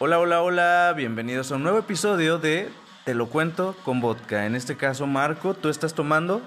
[0.00, 2.70] Hola, hola, hola, bienvenidos a un nuevo episodio de
[3.04, 4.46] Te lo cuento con vodka.
[4.46, 6.40] En este caso, Marco, ¿tú estás tomando?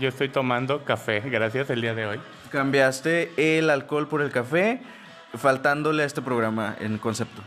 [0.00, 2.20] Yo estoy tomando café, gracias, el día de hoy.
[2.50, 4.80] Cambiaste el alcohol por el café,
[5.34, 7.42] faltándole a este programa en concepto.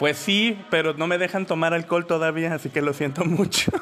[0.00, 3.70] Pues sí, pero no me dejan tomar alcohol todavía, así que lo siento mucho.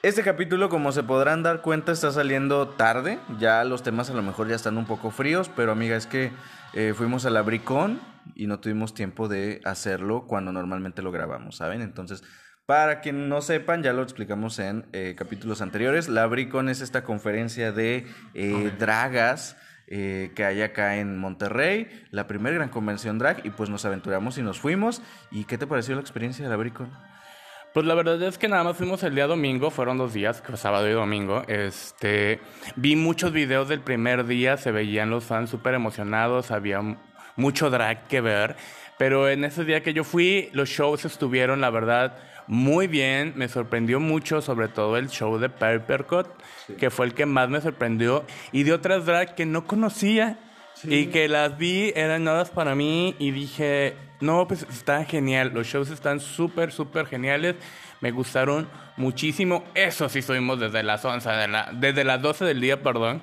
[0.00, 3.18] Este capítulo, como se podrán dar cuenta, está saliendo tarde.
[3.40, 6.30] Ya los temas a lo mejor ya están un poco fríos, pero amiga, es que
[6.72, 8.00] eh, fuimos a la Bricón
[8.34, 11.82] y no tuvimos tiempo de hacerlo cuando normalmente lo grabamos, ¿saben?
[11.82, 12.22] Entonces,
[12.66, 16.08] para quien no sepan, ya lo explicamos en eh, capítulos anteriores.
[16.08, 19.56] La Bricón es esta conferencia de eh, dragas.
[19.88, 24.42] que hay acá en Monterrey, la primera gran convención drag, y pues nos aventuramos y
[24.42, 25.00] nos fuimos.
[25.30, 26.90] ¿Y qué te pareció la experiencia de la Bricon?
[27.74, 30.88] Pues la verdad es que nada más fuimos el día domingo, fueron dos días, sábado
[30.88, 31.44] y domingo.
[31.48, 32.40] Este,
[32.76, 36.80] vi muchos videos del primer día, se veían los fans súper emocionados, había
[37.38, 38.56] mucho drag que ver.
[38.98, 42.18] Pero en ese día que yo fui, los shows estuvieron, la verdad,
[42.48, 43.32] muy bien.
[43.36, 46.26] Me sorprendió mucho, sobre todo el show de Peppercut,
[46.78, 48.24] que fue el que más me sorprendió.
[48.52, 50.38] Y de otras drag que no conocía
[50.82, 55.52] y que las vi, eran nuevas para mí y dije, no, pues está genial.
[55.54, 57.54] Los shows están súper, súper geniales.
[58.00, 59.64] Me gustaron muchísimo.
[59.74, 63.22] Eso sí subimos desde las 11 de la, desde las 12 del día, perdón,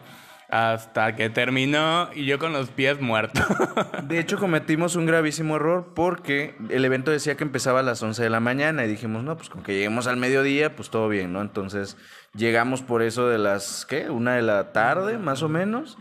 [0.50, 3.46] hasta que terminó y yo con los pies muertos.
[4.04, 8.24] De hecho, cometimos un gravísimo error porque el evento decía que empezaba a las 11
[8.24, 11.34] de la mañana y dijimos, no, pues con que lleguemos al mediodía, pues todo bien,
[11.34, 11.42] ¿no?
[11.42, 11.98] Entonces
[12.36, 14.10] llegamos por eso de las, ¿qué?
[14.10, 15.98] Una de la tarde, más o menos.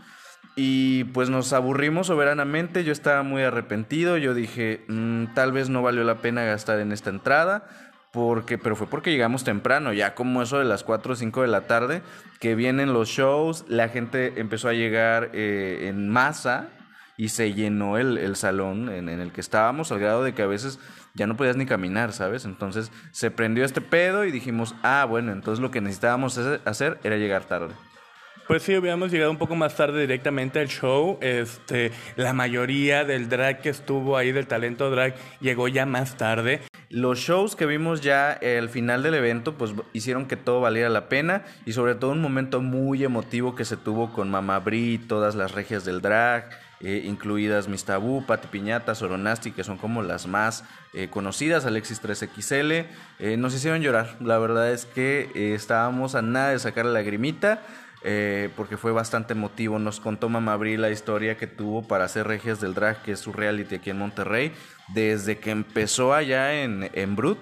[0.57, 5.81] Y pues nos aburrimos soberanamente, yo estaba muy arrepentido, yo dije, mm, tal vez no
[5.81, 7.67] valió la pena gastar en esta entrada,
[8.15, 11.47] porque, pero fue porque llegamos temprano, ya como eso de las 4 o 5 de
[11.49, 12.01] la tarde,
[12.39, 16.69] que vienen los shows, la gente empezó a llegar eh, en masa
[17.17, 20.47] y se llenó el, salón en, en, el que estábamos, al grado de que a
[20.47, 20.79] veces
[21.13, 22.45] ya no podías ni caminar, ¿sabes?
[22.45, 27.17] Entonces se prendió este pedo y dijimos, ah, bueno, entonces lo que necesitábamos hacer era
[27.17, 27.73] llegar tarde.
[28.47, 31.17] Pues sí, hubiéramos llegado un poco más tarde directamente al show.
[31.21, 36.61] Este, la mayoría del drag que estuvo ahí, del talento drag, llegó ya más tarde.
[36.91, 41.09] Los shows que vimos ya al final del evento, pues hicieron que todo valiera la
[41.09, 45.33] pena y sobre todo un momento muy emotivo que se tuvo con Mama Bri, todas
[45.33, 46.49] las regias del drag,
[46.81, 51.99] eh, incluidas Miss Tabú, Pati Piñata, Soronasti, que son como las más eh, conocidas, Alexis
[51.99, 52.85] 3XL,
[53.19, 54.15] eh, nos hicieron llorar.
[54.21, 57.61] La verdad es que estábamos a nada de sacar la lagrimita.
[58.07, 59.79] Eh, porque fue bastante emotivo.
[59.79, 63.19] Nos contó Mamá Abril la historia que tuvo para hacer Regias del Drag, que es
[63.19, 64.53] su reality aquí en Monterrey,
[64.93, 67.39] desde que empezó allá en, en Brut,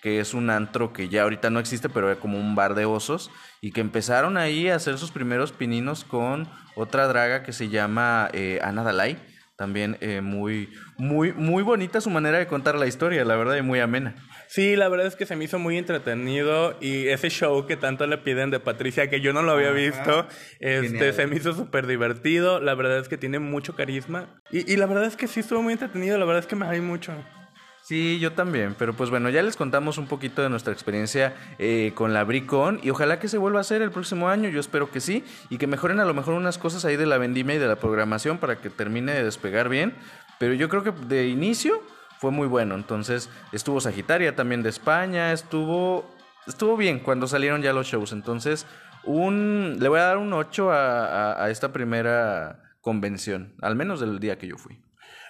[0.00, 2.86] que es un antro que ya ahorita no existe, pero era como un bar de
[2.86, 7.68] osos, y que empezaron ahí a hacer sus primeros pininos con otra draga que se
[7.68, 9.18] llama eh, Ana Dalai.
[9.56, 13.62] También eh, muy, muy, muy bonita su manera de contar la historia, la verdad, y
[13.62, 14.14] muy amena.
[14.48, 18.06] Sí, la verdad es que se me hizo muy entretenido y ese show que tanto
[18.06, 20.26] le piden de Patricia, que yo no lo había visto,
[20.60, 22.60] este, se me hizo súper divertido.
[22.60, 25.62] La verdad es que tiene mucho carisma y, y, la verdad es que sí estuvo
[25.62, 26.18] muy entretenido.
[26.18, 27.12] La verdad es que me hay mucho.
[27.86, 31.92] Sí, yo también, pero pues bueno, ya les contamos un poquito de nuestra experiencia eh,
[31.94, 34.90] con la Bricon y ojalá que se vuelva a hacer el próximo año, yo espero
[34.90, 37.58] que sí, y que mejoren a lo mejor unas cosas ahí de la vendimia y
[37.60, 39.94] de la programación para que termine de despegar bien,
[40.40, 41.80] pero yo creo que de inicio
[42.18, 42.74] fue muy bueno.
[42.74, 46.04] Entonces estuvo Sagitaria también de España, estuvo,
[46.46, 48.12] estuvo bien cuando salieron ya los shows.
[48.12, 48.66] Entonces
[49.06, 54.18] un, le voy a dar un 8 a, a, esta primera convención, al menos del
[54.18, 54.80] día que yo fui.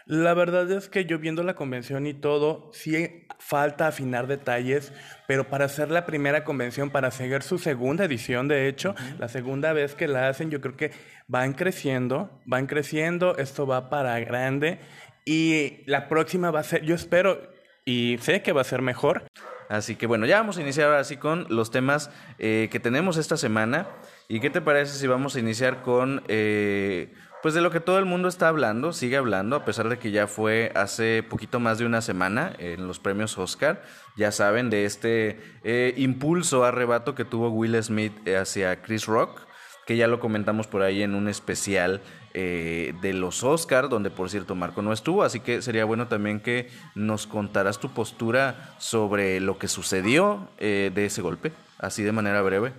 [0.06, 4.92] La verdad es que yo viendo la convención y todo, sí falta afinar detalles,
[5.26, 9.72] pero para hacer la primera convención, para seguir su segunda edición, de hecho, la segunda
[9.72, 10.92] vez que la hacen, yo creo que
[11.26, 14.78] van creciendo, van creciendo, esto va para grande
[15.26, 17.42] y la próxima va a ser, yo espero
[17.84, 19.24] y sé que va a ser mejor.
[19.68, 23.36] Así que bueno, ya vamos a iniciar así con los temas eh, que tenemos esta
[23.36, 23.88] semana.
[24.28, 27.98] ¿Y qué te parece si vamos a iniciar con, eh, pues de lo que todo
[27.98, 31.78] el mundo está hablando, sigue hablando, a pesar de que ya fue hace poquito más
[31.78, 33.82] de una semana en los premios Oscar,
[34.16, 39.45] ya saben, de este eh, impulso, arrebato que tuvo Will Smith hacia Chris Rock,
[39.86, 42.02] que ya lo comentamos por ahí en un especial
[42.34, 46.40] eh, de los Oscars, donde por cierto Marco no estuvo, así que sería bueno también
[46.40, 52.12] que nos contaras tu postura sobre lo que sucedió eh, de ese golpe, así de
[52.12, 52.72] manera breve.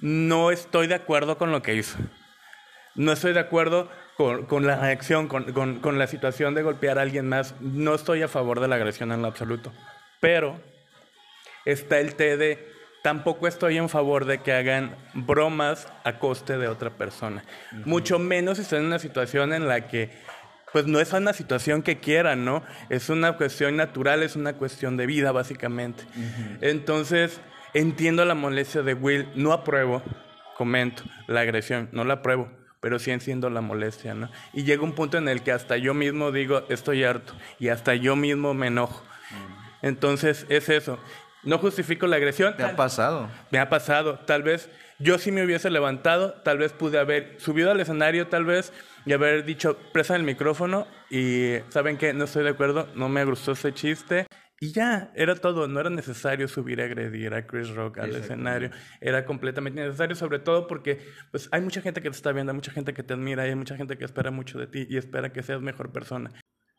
[0.00, 1.98] No estoy de acuerdo con lo que hizo.
[2.94, 7.28] No estoy de acuerdo con, la reacción, con, con la situación de golpear a alguien
[7.28, 7.54] más.
[7.60, 9.72] No estoy a favor de la agresión en lo absoluto.
[10.20, 10.60] Pero
[11.64, 12.71] está el té
[13.02, 17.44] Tampoco estoy en favor de que hagan bromas a coste de otra persona.
[17.84, 20.10] Mucho menos si están en una situación en la que
[20.72, 22.62] pues no es una situación que quieran, ¿no?
[22.88, 26.04] Es una cuestión natural, es una cuestión de vida, básicamente.
[26.62, 27.40] Entonces,
[27.74, 30.02] entiendo la molestia de Will, no apruebo,
[30.56, 32.48] comento, la agresión, no la apruebo,
[32.80, 34.30] pero sí entiendo la molestia, ¿no?
[34.54, 37.94] Y llega un punto en el que hasta yo mismo digo, estoy harto, y hasta
[37.94, 39.04] yo mismo me enojo.
[39.82, 40.98] Entonces, es eso.
[41.44, 42.56] No justifico la agresión.
[42.56, 43.28] ¿Te ha pasado?
[43.50, 44.20] Me ha pasado.
[44.20, 48.44] Tal vez yo sí me hubiese levantado, tal vez pude haber subido al escenario, tal
[48.44, 48.72] vez,
[49.04, 52.12] y haber dicho, presa el micrófono y, ¿saben qué?
[52.12, 54.26] No estoy de acuerdo, no me gustó ese chiste.
[54.60, 58.70] Y ya, era todo, no era necesario subir a agredir a Chris Rock al escenario,
[59.00, 61.00] era completamente necesario, sobre todo porque
[61.32, 63.56] pues, hay mucha gente que te está viendo, hay mucha gente que te admira, hay
[63.56, 66.30] mucha gente que espera mucho de ti y espera que seas mejor persona.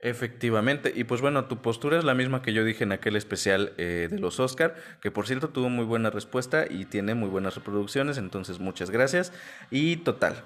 [0.05, 3.71] Efectivamente, y pues bueno, tu postura es la misma que yo dije en aquel especial
[3.77, 7.55] eh, de los Oscar, que por cierto tuvo muy buena respuesta y tiene muy buenas
[7.55, 9.31] reproducciones, entonces muchas gracias.
[9.71, 10.43] Y total,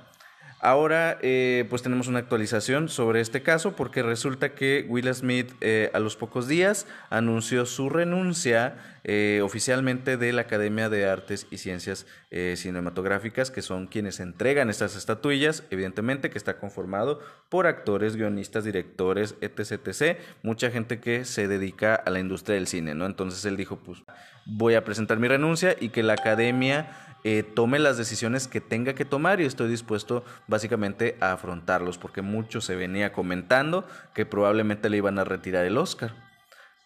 [0.59, 5.91] Ahora, eh, pues tenemos una actualización sobre este caso porque resulta que Will Smith eh,
[5.93, 11.57] a los pocos días anunció su renuncia eh, oficialmente de la Academia de Artes y
[11.57, 12.07] Ciencias
[12.55, 19.35] Cinematográficas, que son quienes entregan estas estatuillas, evidentemente que está conformado por actores, guionistas, directores,
[19.39, 23.05] etc, etc, mucha gente que se dedica a la industria del cine, ¿no?
[23.05, 24.03] Entonces él dijo, pues
[24.47, 26.89] voy a presentar mi renuncia y que la Academia
[27.23, 32.21] eh, tome las decisiones que tenga que tomar y estoy dispuesto básicamente a afrontarlos, porque
[32.21, 36.13] mucho se venía comentando que probablemente le iban a retirar el Oscar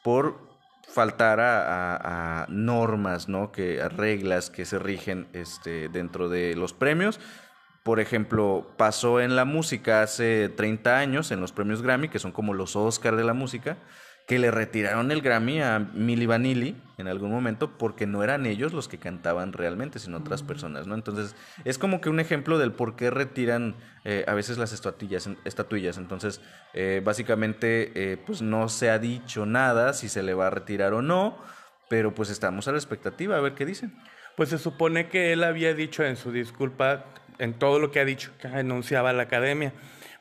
[0.03, 0.49] por
[0.87, 3.51] faltar a, normas, ¿no?
[3.51, 7.19] que, a reglas que se rigen este, dentro de los premios.
[7.83, 12.31] Por ejemplo, pasó en la música hace 30 años, en los premios Grammy, que son
[12.31, 13.77] como los Oscar de la música,
[14.31, 18.71] que le retiraron el Grammy a Milli Vanilli en algún momento porque no eran ellos
[18.71, 20.95] los que cantaban realmente, sino otras personas, ¿no?
[20.95, 21.35] Entonces,
[21.65, 23.75] es como que un ejemplo del por qué retiran
[24.05, 25.29] eh, a veces las estatuillas.
[25.43, 25.97] estatuillas.
[25.97, 26.39] Entonces,
[26.73, 30.93] eh, básicamente, eh, pues no se ha dicho nada si se le va a retirar
[30.93, 31.37] o no,
[31.89, 33.93] pero pues estamos a la expectativa a ver qué dicen.
[34.37, 37.03] Pues se supone que él había dicho en su disculpa,
[37.37, 39.73] en todo lo que ha dicho, que anunciaba la academia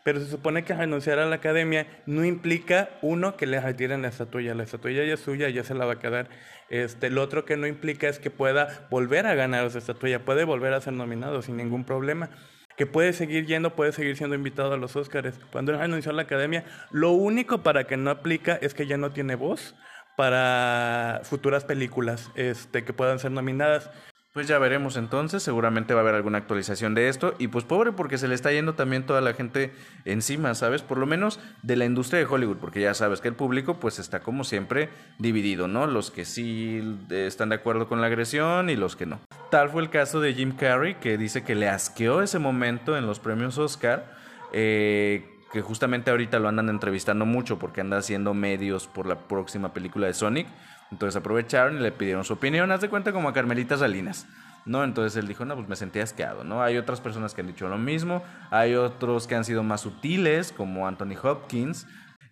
[0.04, 4.08] pero se supone que renunciar a la academia no implica, uno, que le retiren la
[4.08, 4.54] estatuilla.
[4.54, 6.28] La estatuilla ya es suya, ya se la va a quedar.
[6.68, 10.44] Este, el otro que no implica es que pueda volver a ganar esa estatuilla, puede
[10.44, 12.30] volver a ser nominado sin ningún problema.
[12.76, 15.38] Que puede seguir yendo, puede seguir siendo invitado a los Oscars.
[15.52, 18.96] Cuando él renunció a la academia, lo único para que no aplica es que ya
[18.96, 19.74] no tiene voz
[20.16, 23.90] para futuras películas este, que puedan ser nominadas.
[24.32, 27.90] Pues ya veremos entonces, seguramente va a haber alguna actualización de esto y pues pobre
[27.90, 29.72] porque se le está yendo también toda la gente
[30.04, 30.82] encima, ¿sabes?
[30.82, 33.98] Por lo menos de la industria de Hollywood, porque ya sabes que el público pues
[33.98, 34.88] está como siempre
[35.18, 35.88] dividido, ¿no?
[35.88, 39.18] Los que sí están de acuerdo con la agresión y los que no.
[39.50, 43.08] Tal fue el caso de Jim Carrey que dice que le asqueó ese momento en
[43.08, 44.14] los premios Oscar,
[44.52, 49.72] eh, que justamente ahorita lo andan entrevistando mucho porque anda haciendo medios por la próxima
[49.72, 50.46] película de Sonic.
[50.90, 52.70] Entonces aprovecharon y le pidieron su opinión.
[52.72, 54.26] Haz de cuenta como a Carmelita Salinas.
[54.66, 54.84] ¿no?
[54.84, 56.62] Entonces él dijo, no, pues me sentí asqueado, ¿no?
[56.62, 60.52] Hay otras personas que han dicho lo mismo, hay otros que han sido más sutiles,
[60.52, 61.86] como Anthony Hopkins,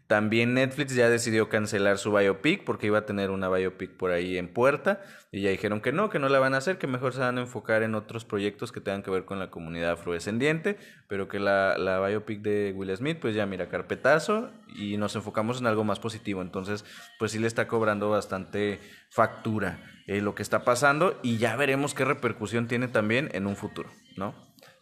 [0.09, 4.39] también Netflix ya decidió cancelar su biopic porque iba a tener una biopic por ahí
[4.39, 7.13] en puerta y ya dijeron que no, que no la van a hacer, que mejor
[7.13, 10.79] se van a enfocar en otros proyectos que tengan que ver con la comunidad afrodescendiente,
[11.09, 15.61] pero que la, la biopic de Will Smith pues ya mira carpetazo y nos enfocamos
[15.61, 16.87] en algo más positivo, entonces
[17.19, 21.93] pues sí le está cobrando bastante factura eh, lo que está pasando y ya veremos
[21.93, 24.35] qué repercusión tiene también en un futuro, ¿no?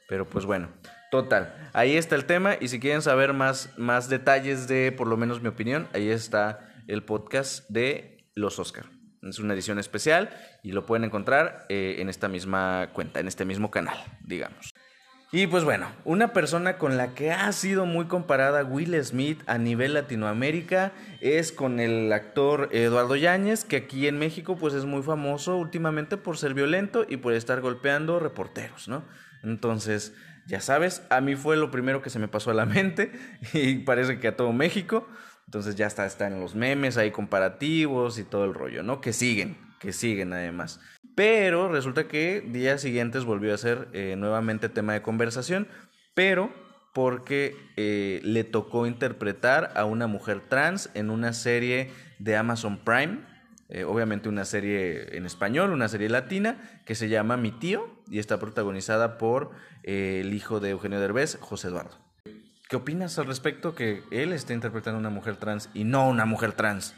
[0.08, 0.68] Pero pues bueno.
[1.10, 5.16] Total, ahí está el tema y si quieren saber más, más detalles de por lo
[5.16, 8.86] menos mi opinión, ahí está el podcast de los Oscar.
[9.22, 10.30] Es una edición especial
[10.62, 14.72] y lo pueden encontrar eh, en esta misma cuenta, en este mismo canal, digamos.
[15.32, 19.58] Y pues bueno, una persona con la que ha sido muy comparada Will Smith a
[19.58, 25.02] nivel Latinoamérica es con el actor Eduardo Yáñez, que aquí en México pues es muy
[25.02, 29.04] famoso últimamente por ser violento y por estar golpeando reporteros, ¿no?
[29.42, 30.14] Entonces,
[30.46, 33.12] ya sabes, a mí fue lo primero que se me pasó a la mente
[33.52, 35.06] y parece que a todo México.
[35.46, 39.00] Entonces ya está, está en los memes, hay comparativos y todo el rollo, ¿no?
[39.00, 40.80] Que siguen, que siguen además.
[41.14, 45.68] Pero resulta que días siguientes volvió a ser eh, nuevamente tema de conversación,
[46.14, 46.52] pero
[46.92, 53.18] porque eh, le tocó interpretar a una mujer trans en una serie de Amazon Prime
[53.68, 58.18] eh, obviamente una serie en español, una serie latina, que se llama Mi tío y
[58.18, 59.50] está protagonizada por
[59.82, 61.96] eh, el hijo de Eugenio Derbez, José Eduardo.
[62.68, 66.24] ¿Qué opinas al respecto que él esté interpretando a una mujer trans y no una
[66.24, 66.94] mujer trans?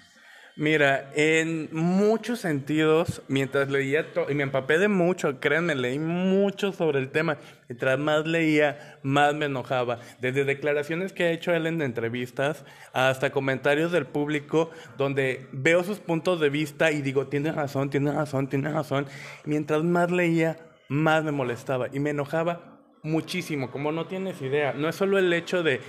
[0.59, 6.99] Mira, en muchos sentidos, mientras leía y me empapé de mucho, créanme, leí mucho sobre
[6.99, 7.39] el tema.
[7.69, 10.01] Mientras más leía, más me enojaba.
[10.21, 16.01] Desde declaraciones que ha hecho él en entrevistas hasta comentarios del público donde veo sus
[16.01, 19.07] puntos de vista y digo, tiene razón, tiene razón, tiene razón.
[19.45, 20.57] Mientras más leía,
[20.89, 24.73] más me molestaba y me enojaba muchísimo, como no tienes idea.
[24.73, 25.81] No es solo el hecho de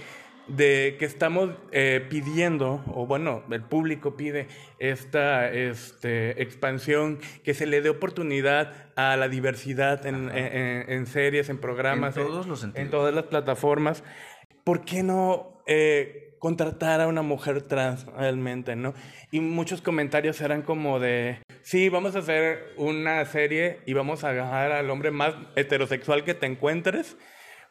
[0.49, 4.47] de que estamos eh, pidiendo, o bueno, el público pide
[4.79, 12.17] esta este, expansión, que se le dé oportunidad a la diversidad en, series, en programas,
[12.17, 14.03] en, todos los en todas las plataformas.
[14.63, 18.93] ¿Por qué no eh, contratar a una mujer trans realmente, no?
[19.31, 24.29] Y muchos comentarios eran como de, sí, vamos a hacer una serie y vamos a
[24.29, 27.17] agarrar al hombre más heterosexual que te encuentres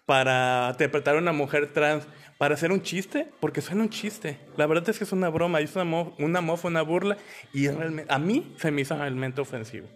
[0.07, 2.09] para interpretar a una mujer trans
[2.39, 4.39] para hacer un chiste, porque suena un chiste.
[4.57, 5.85] La verdad es que es una broma, es una,
[6.19, 7.19] una mofa, una burla,
[7.53, 9.89] y realmente, a mí se me hizo realmente ofensivo.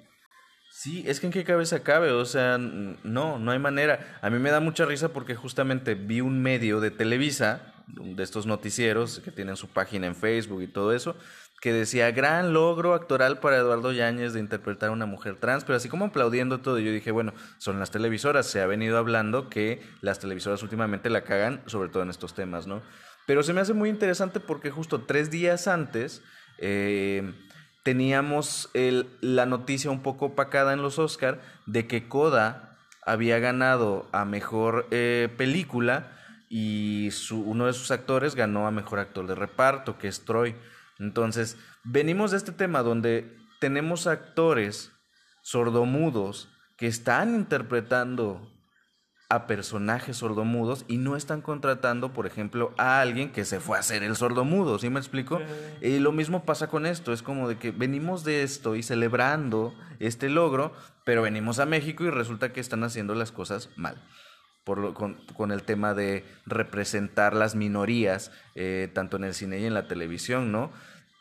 [0.71, 4.19] Sí, es que en qué cabeza cabe, o sea, no, no hay manera.
[4.21, 8.47] A mí me da mucha risa porque justamente vi un medio de Televisa, de estos
[8.47, 11.17] noticieros que tienen su página en Facebook y todo eso,
[11.63, 15.77] que decía, gran logro actoral para Eduardo Yáñez de interpretar a una mujer trans, pero
[15.77, 19.81] así como aplaudiendo todo, yo dije, bueno, son las televisoras, se ha venido hablando que
[20.01, 22.83] las televisoras últimamente la cagan, sobre todo en estos temas, ¿no?
[23.29, 26.21] Pero se me hace muy interesante porque justo tres días antes
[26.59, 27.33] eh,
[27.85, 28.69] teníamos
[29.21, 32.77] la noticia un poco opacada en los Oscar de que Coda
[33.07, 36.11] había ganado a mejor eh, película
[36.49, 40.57] y uno de sus actores ganó a mejor actor de reparto, que es Troy.
[41.03, 44.93] Entonces, venimos de este tema donde tenemos actores
[45.43, 48.53] sordomudos que están interpretando
[49.29, 53.81] a personajes sordomudos y no están contratando, por ejemplo, a alguien que se fue a
[53.81, 55.41] hacer el sordomudo, ¿sí me explico?
[55.81, 59.75] Y lo mismo pasa con esto, es como de que venimos de esto y celebrando
[60.01, 60.73] este logro,
[61.05, 63.97] pero venimos a México y resulta que están haciendo las cosas mal.
[64.65, 69.75] Por con, el tema de representar las minorías, eh, tanto en el cine y en
[69.75, 70.71] la televisión, ¿no?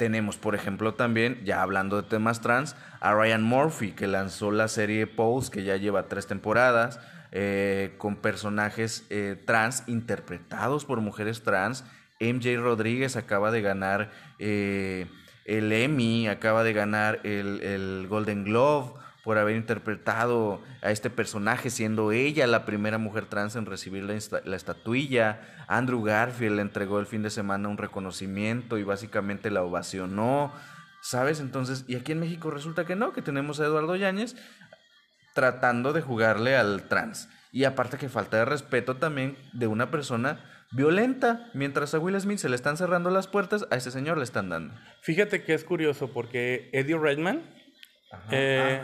[0.02, 4.68] Tenemos, por ejemplo, también, ya hablando de temas trans, a Ryan Murphy, que lanzó la
[4.68, 7.00] serie Pose, que ya lleva tres temporadas,
[7.32, 11.84] eh, con personajes eh, trans interpretados por mujeres trans.
[12.20, 15.06] MJ Rodríguez acaba de ganar eh,
[15.46, 18.94] el Emmy, acaba de ganar el, el Golden Glove
[19.24, 24.18] por haber interpretado a este personaje, siendo ella la primera mujer trans en recibir la,
[24.44, 25.42] la, estatuilla.
[25.68, 30.52] Andrew Garfield le entregó el fin de semana un reconocimiento y básicamente la ovacionó.
[31.02, 31.40] ¿Sabes?
[31.40, 34.36] Entonces, y aquí en México resulta que no, que tenemos a Eduardo Yáñez
[35.34, 37.30] tratando de jugarle al trans.
[37.52, 40.40] Y aparte que falta de respeto también de una persona
[40.72, 41.50] violenta.
[41.54, 44.50] Mientras a Will Smith se le están cerrando las puertas, a ese señor le están
[44.50, 44.74] dando.
[45.02, 47.42] Fíjate que es curioso porque Eddie Redman
[48.32, 48.82] eh,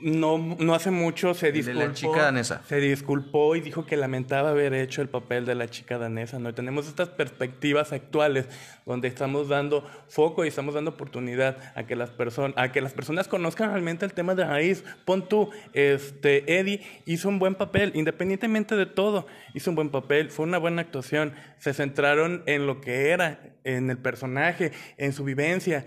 [0.00, 1.80] no, no hace mucho se disculpó.
[1.80, 2.62] la chica danesa.
[2.66, 6.38] Se disculpó y dijo que lamentaba haber hecho el papel de la chica danesa.
[6.38, 6.52] ¿no?
[6.52, 8.46] tenemos estas perspectivas actuales
[8.84, 12.92] donde estamos dando foco y estamos dando oportunidad a que las, personas a que las
[12.92, 14.84] personas conozcan realmente el tema de raíz.
[15.04, 20.30] Pon tú, este, Eddie hizo un buen papel, independientemente de todo, hizo un buen papel,
[20.30, 21.34] fue una buena actuación.
[21.58, 25.86] Se centraron en lo que era, en el personaje, en su vivencia.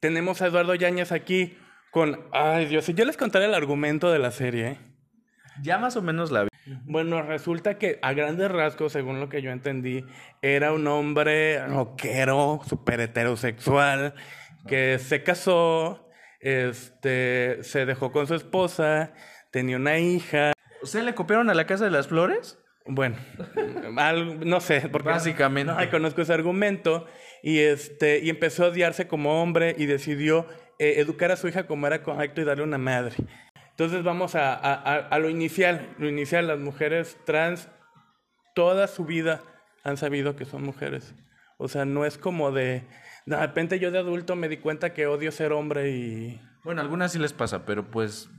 [0.00, 1.56] Tenemos a Eduardo Yáñez aquí
[1.94, 4.78] con, ay Dios, yo les contaré el argumento de la serie.
[5.62, 6.48] Ya más o menos la vi.
[6.86, 10.04] Bueno, resulta que a grandes rasgos, según lo que yo entendí,
[10.42, 14.14] era un hombre rockero, súper heterosexual,
[14.66, 16.10] que se casó,
[16.40, 19.12] este, se dejó con su esposa,
[19.52, 20.52] tenía una hija.
[20.82, 22.58] ¿O sea, le copiaron a la Casa de las Flores?
[22.86, 23.16] Bueno,
[24.44, 27.06] no sé, porque básicamente no, conozco ese argumento
[27.40, 30.48] y este y empezó a odiarse como hombre y decidió
[30.84, 33.16] eh, educar a su hija como era correcto y darle una madre.
[33.70, 35.94] Entonces vamos a, a, lo inicial.
[35.98, 37.68] Lo inicial, las mujeres trans
[38.54, 39.42] toda su vida
[39.82, 41.14] han sabido que son mujeres.
[41.58, 42.84] O sea, no es como de,
[43.26, 46.40] de repente yo de adulto me di cuenta que odio ser hombre y...
[46.62, 48.30] Bueno, algunas sí les pasa, pero pues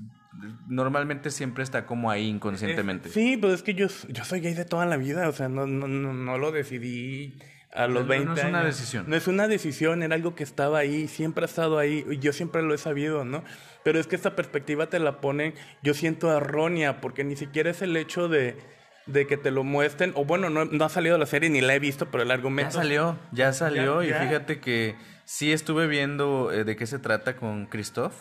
[0.67, 3.09] normalmente siempre está como ahí inconscientemente.
[3.09, 5.67] sí, pues es que yo, yo soy gay de toda la vida, o sea, no,
[5.67, 7.37] no, no lo decidí
[7.75, 9.05] a los 20 No es una decisión.
[9.07, 12.33] No es una decisión, era algo que estaba ahí, siempre ha estado ahí, y yo
[12.33, 13.43] siempre lo he sabido, ¿no?
[13.83, 15.53] Pero es que esta perspectiva te la ponen,
[15.83, 18.57] yo siento errónea, porque ni siquiera es el hecho de,
[19.05, 21.75] de que te lo muestren, o bueno, no, no, ha salido la serie ni la
[21.75, 22.71] he visto, pero el argumento...
[22.71, 27.35] Ya salió, ya salió, y fíjate que sí estuve viendo eh, de qué se trata
[27.35, 28.13] con Christoph,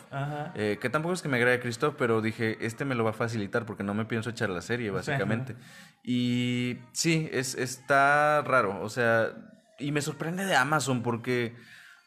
[0.54, 3.14] eh, que tampoco es que me agrade Christoph, pero dije, este me lo va a
[3.14, 5.54] facilitar porque no me pienso echar la serie, básicamente.
[6.02, 9.32] Y sí, es, está raro, o sea,
[9.78, 11.54] y me sorprende de Amazon porque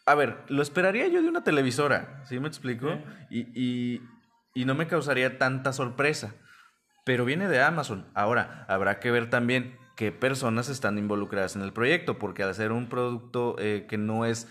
[0.05, 2.97] a ver, lo esperaría yo de una televisora, ¿sí me explico?
[3.29, 4.01] Y,
[4.57, 6.33] y no me causaría tanta sorpresa.
[7.05, 8.07] Pero viene de Amazon.
[8.15, 12.71] Ahora, habrá que ver también qué personas están involucradas en el proyecto, porque al ser
[12.71, 14.47] un producto eh, que no es,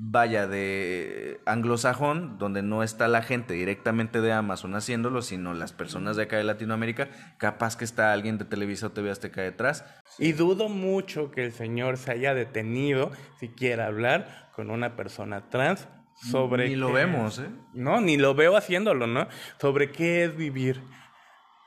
[0.00, 6.16] vaya, de anglosajón, donde no está la gente directamente de Amazon haciéndolo, sino las personas
[6.16, 9.84] de acá de Latinoamérica, capaz que está alguien de Televisa o TV Azteca detrás.
[10.18, 15.50] Y dudo mucho que el señor se haya detenido, si quiere hablar con una persona
[15.50, 16.68] trans sobre...
[16.68, 17.48] Ni lo vemos, ¿eh?
[17.74, 19.26] No, ni lo veo haciéndolo, ¿no?
[19.60, 20.80] Sobre qué es vivir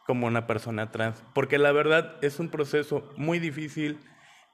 [0.08, 1.22] como una persona trans.
[1.34, 4.00] Porque la verdad es un proceso muy difícil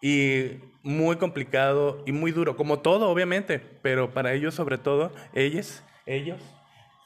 [0.01, 5.83] y muy complicado y muy duro, como todo, obviamente, pero para ellos, sobre todo, ellos,
[6.05, 6.41] ellos,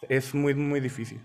[0.09, 1.21] es muy, muy difícil.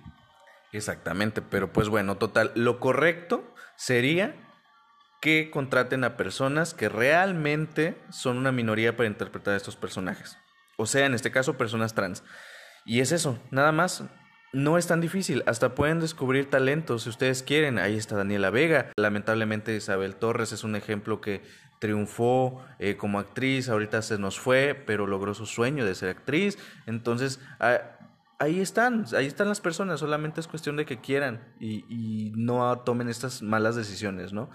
[0.72, 3.44] Exactamente, pero pues bueno, total, lo correcto
[3.76, 4.34] sería
[5.20, 10.38] que contraten a personas que realmente son una minoría para interpretar a estos personajes.
[10.76, 12.22] O sea, en este caso, personas trans.
[12.84, 14.04] Y es eso, nada más.
[14.52, 17.78] No es tan difícil, hasta pueden descubrir talentos si ustedes quieren.
[17.78, 18.90] Ahí está Daniela Vega.
[18.96, 21.42] Lamentablemente Isabel Torres es un ejemplo que
[21.78, 26.58] triunfó eh, como actriz, ahorita se nos fue, pero logró su sueño de ser actriz.
[26.86, 27.40] Entonces,
[28.38, 32.78] ahí están, ahí están las personas, solamente es cuestión de que quieran y, y no
[32.78, 34.48] tomen estas malas decisiones, ¿no?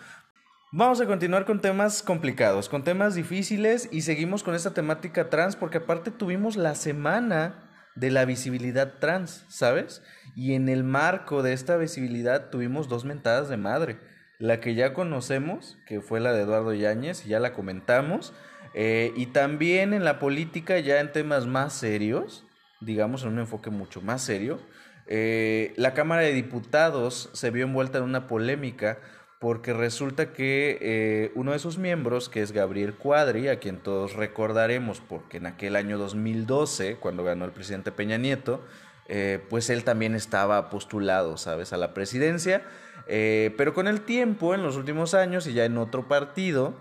[0.73, 5.57] Vamos a continuar con temas complicados, con temas difíciles y seguimos con esta temática trans
[5.57, 10.01] porque aparte tuvimos la semana de la visibilidad trans, ¿sabes?
[10.35, 13.99] Y en el marco de esta visibilidad tuvimos dos mentadas de madre.
[14.39, 18.33] La que ya conocemos, que fue la de Eduardo Yáñez, y ya la comentamos.
[18.73, 22.45] Eh, y también en la política, ya en temas más serios,
[22.79, 24.59] digamos en un enfoque mucho más serio,
[25.07, 28.99] eh, la Cámara de Diputados se vio envuelta en una polémica
[29.41, 34.13] porque resulta que eh, uno de sus miembros, que es Gabriel Cuadri, a quien todos
[34.13, 38.61] recordaremos, porque en aquel año 2012, cuando ganó el presidente Peña Nieto,
[39.07, 42.61] eh, pues él también estaba postulado, ¿sabes?, a la presidencia,
[43.07, 46.75] eh, pero con el tiempo, en los últimos años y ya en otro partido,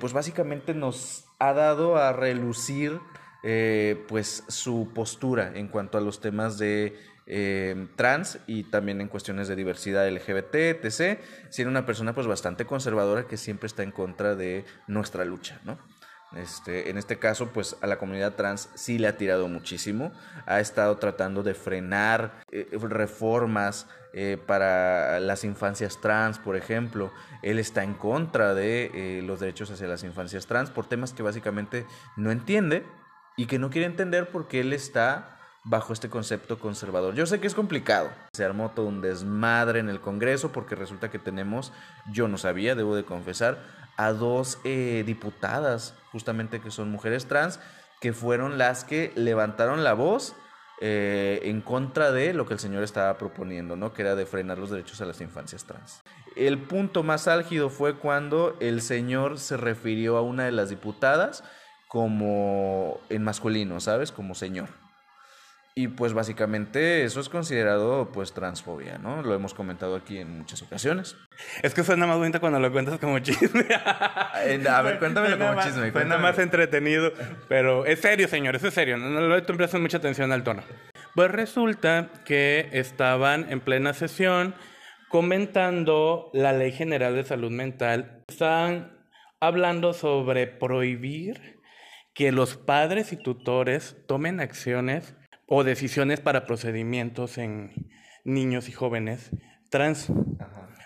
[0.00, 3.00] pues básicamente nos ha dado a relucir
[4.08, 6.98] pues su postura en cuanto a los temas de
[7.32, 11.20] eh, trans y también en cuestiones de diversidad LGBT, etc.
[11.48, 15.78] Siendo una persona pues bastante conservadora que siempre está en contra de nuestra lucha, ¿no?
[16.34, 20.10] Este, en este caso, pues a la comunidad trans sí le ha tirado muchísimo.
[20.44, 27.12] Ha estado tratando de frenar eh, reformas eh, para las infancias trans, por ejemplo.
[27.42, 31.86] Él está en contra de los derechos hacia las infancias trans por temas que básicamente
[32.16, 32.84] no entiende
[33.36, 37.14] y que no quiere entender porque él está bajo este concepto conservador.
[37.14, 38.10] Yo sé que es complicado.
[38.32, 41.72] Se armó todo un desmadre en el Congreso porque resulta que tenemos,
[42.12, 43.58] yo no sabía, debo de confesar,
[43.96, 47.60] a dos eh, diputadas, justamente que son mujeres trans,
[48.00, 50.34] que fueron las que levantaron la voz
[50.80, 53.92] eh, en contra de lo que el señor estaba proponiendo, ¿no?
[53.92, 56.00] Que era de frenar los derechos a las infancias trans.
[56.36, 61.44] El punto más álgido fue cuando el señor se refirió a una de las diputadas
[61.86, 64.12] como en masculino, ¿sabes?
[64.12, 64.68] Como señor.
[65.80, 69.22] Y pues básicamente eso es considerado pues transfobia, ¿no?
[69.22, 71.16] Lo hemos comentado aquí en muchas ocasiones.
[71.62, 73.64] Es que suena más bonito cuando lo cuentas como chisme.
[73.74, 75.90] a ver, cuéntamelo como chisme.
[75.90, 77.14] Suena más entretenido,
[77.48, 78.98] pero es serio, señores, es serio.
[78.98, 80.62] No, le prestando mucha atención al tono.
[81.14, 84.54] Pues resulta que estaban en plena sesión
[85.08, 88.22] comentando la Ley General de Salud Mental.
[88.28, 88.98] Estaban
[89.40, 91.58] hablando sobre prohibir
[92.12, 95.16] que los padres y tutores tomen acciones
[95.52, 97.90] o decisiones para procedimientos en
[98.24, 99.30] niños y jóvenes
[99.68, 100.08] trans.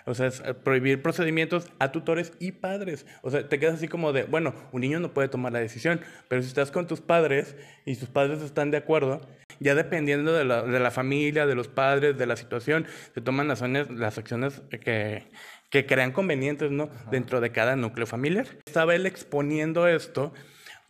[0.07, 3.05] O sea, es eh, prohibir procedimientos a tutores y padres.
[3.21, 6.01] O sea, te quedas así como de, bueno, un niño no puede tomar la decisión,
[6.27, 9.21] pero si estás con tus padres y tus padres están de acuerdo,
[9.59, 13.47] ya dependiendo de la, de la familia, de los padres, de la situación, se toman
[13.47, 15.27] las, las acciones que,
[15.69, 16.89] que crean convenientes, ¿no?
[17.11, 18.47] Dentro de cada núcleo familiar.
[18.65, 20.33] Estaba él exponiendo esto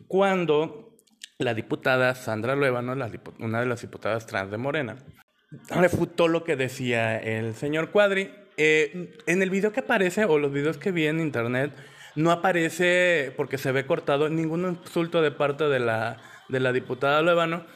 [0.08, 0.85] cuando
[1.38, 2.92] la diputada Sandra Luevano,
[3.38, 4.96] una de las diputadas trans de Morena,
[5.68, 8.30] refutó lo que decía el señor Cuadri.
[8.56, 11.72] Eh, en el video que aparece, o los videos que vi en internet,
[12.14, 16.16] no aparece, porque se ve cortado, ningún insulto de parte de la,
[16.48, 17.66] de la diputada Luevano,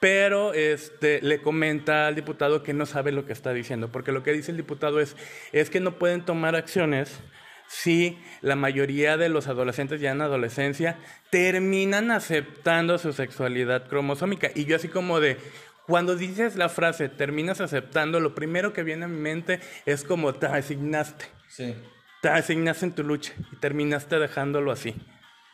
[0.00, 4.22] pero este, le comenta al diputado que no sabe lo que está diciendo, porque lo
[4.22, 5.16] que dice el diputado es,
[5.52, 7.20] es que no pueden tomar acciones
[7.72, 10.98] si la mayoría de los adolescentes ya en adolescencia
[11.30, 14.50] terminan aceptando su sexualidad cromosómica.
[14.54, 15.38] Y yo así como de,
[15.86, 20.34] cuando dices la frase terminas aceptando, lo primero que viene a mi mente es como
[20.34, 21.24] te asignaste.
[21.48, 21.74] Sí.
[22.20, 24.94] Te asignaste en tu lucha y terminaste dejándolo así.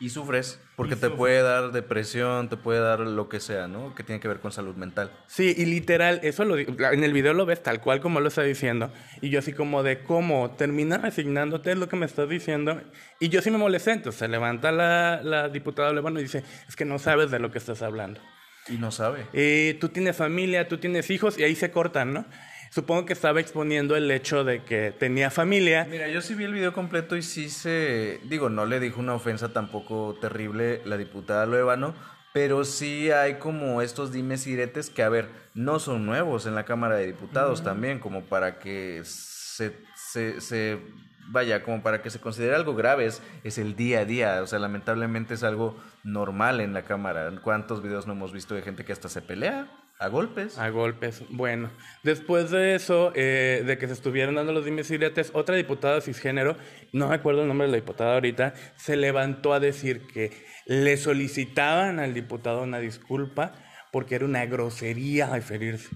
[0.01, 3.93] Y sufres, porque te puede dar depresión, te puede dar lo que sea, ¿no?
[3.95, 5.11] Que tiene que ver con salud mental.
[5.27, 8.43] Sí, y literal, eso lo en el video lo ves tal cual como lo está
[8.43, 8.93] diciendo.
[9.21, 12.81] Y yo así como de cómo termina resignándote es lo que me estás diciendo.
[13.19, 16.77] Y yo sí me molesté, entonces se levanta la, la diputada Levano y dice, es
[16.77, 18.21] que no sabes de lo que estás hablando.
[18.69, 19.25] Y no sabe.
[19.33, 22.25] Y tú tienes familia, tú tienes hijos y ahí se cortan, ¿no?
[22.69, 25.87] Supongo que estaba exponiendo el hecho de que tenía familia.
[25.89, 28.19] Mira, yo sí vi el video completo y sí se...
[28.25, 31.95] Digo, no le dijo una ofensa tampoco terrible la diputada Luevano,
[32.31, 36.53] pero sí hay como estos dimes y diretes que, a ver, no son nuevos en
[36.53, 40.79] la Cámara de Diputados también, como para que se, se, se
[41.27, 44.47] vaya, como para que se considere algo grave, es, es, el día a día, o
[44.47, 47.31] sea, lamentablemente es algo normal en la Cámara.
[47.43, 49.67] ¿Cuántos videos no hemos visto de gente que hasta se pelea?
[50.01, 50.57] A golpes.
[50.57, 51.23] A golpes.
[51.27, 51.69] Bueno,
[52.03, 54.89] después de eso, eh, de que se estuvieron dando los dimes
[55.33, 56.55] otra diputada cisgénero,
[56.93, 60.31] no me acuerdo el nombre de la diputada ahorita, se levantó a decir que
[60.65, 63.51] le solicitaban al diputado una disculpa
[63.91, 65.89] porque era una grosería referirse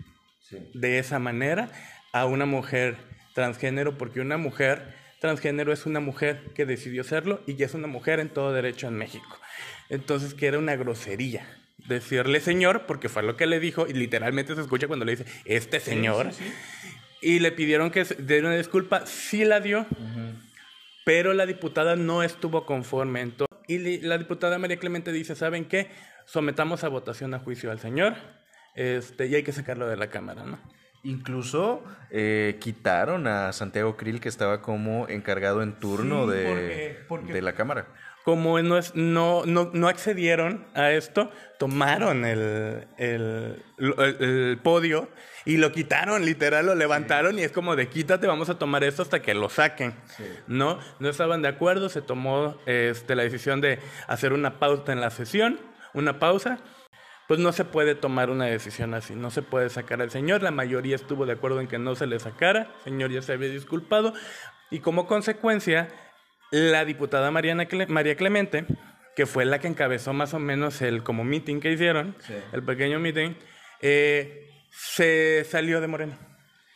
[0.74, 1.72] de esa manera
[2.12, 2.98] a una mujer
[3.34, 7.88] transgénero, porque una mujer transgénero es una mujer que decidió serlo y ya es una
[7.88, 9.40] mujer en todo derecho en México.
[9.88, 14.56] Entonces, que era una grosería decirle señor, porque fue lo que le dijo, y literalmente
[14.56, 16.32] se escucha cuando le dice, este señor.
[17.22, 19.86] Y le pidieron que diera una disculpa, sí la dio,
[21.06, 23.22] pero la diputada no estuvo conforme.
[23.22, 25.90] Entonces, y la diputada María Clemente dice, ¿saben qué?
[26.26, 28.16] Sometamos a votación a juicio al señor
[28.76, 30.60] este, y hay que sacarlo de la Cámara, ¿no?
[31.04, 37.54] Incluso eh, quitaron a Santiago Krill, que estaba como encargado en turno de, de la
[37.54, 37.88] Cámara
[38.24, 45.10] como no, es, no, no, no, accedieron a esto, tomaron el, el, el, podio
[45.44, 49.02] y lo quitaron, literal, lo levantaron y es como de quítate, vamos a tomar esto
[49.02, 49.94] hasta que lo saquen.
[50.48, 50.80] ¿No?
[51.00, 55.10] No estaban de acuerdo, se tomó este, la decisión de hacer una pausa en la
[55.10, 55.60] sesión,
[55.94, 56.60] una pausa.
[57.28, 60.44] Pues no se puede tomar una decisión así, no se puede sacar al señor.
[60.44, 63.34] La mayoría estuvo de acuerdo en que no se le sacara, el señor ya se
[63.34, 64.14] había disculpado
[64.70, 65.88] y como consecuencia
[66.54, 68.66] la diputada Mariana María Clemente,
[69.16, 72.16] que fue la que encabezó más o menos el como meeting que hicieron,
[72.52, 73.32] el pequeño meeting,
[73.82, 76.16] eh, se salió de Morena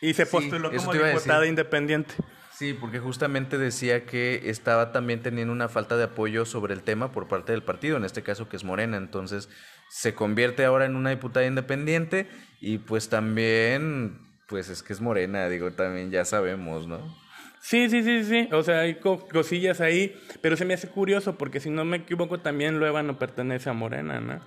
[0.00, 2.12] y se postuló como diputada independiente.
[2.52, 7.12] Sí, porque justamente decía que estaba también teniendo una falta de apoyo sobre el tema
[7.12, 9.48] por parte del partido, en este caso que es Morena, entonces
[9.90, 12.28] se convierte ahora en una diputada independiente
[12.60, 17.27] y pues también, pues es que es Morena, digo, también ya sabemos, ¿no?
[17.68, 18.48] Sí, sí, sí, sí.
[18.52, 22.40] O sea, hay cosillas ahí, pero se me hace curioso porque si no me equivoco
[22.40, 24.40] también Lueva no pertenece a Morena, ¿no?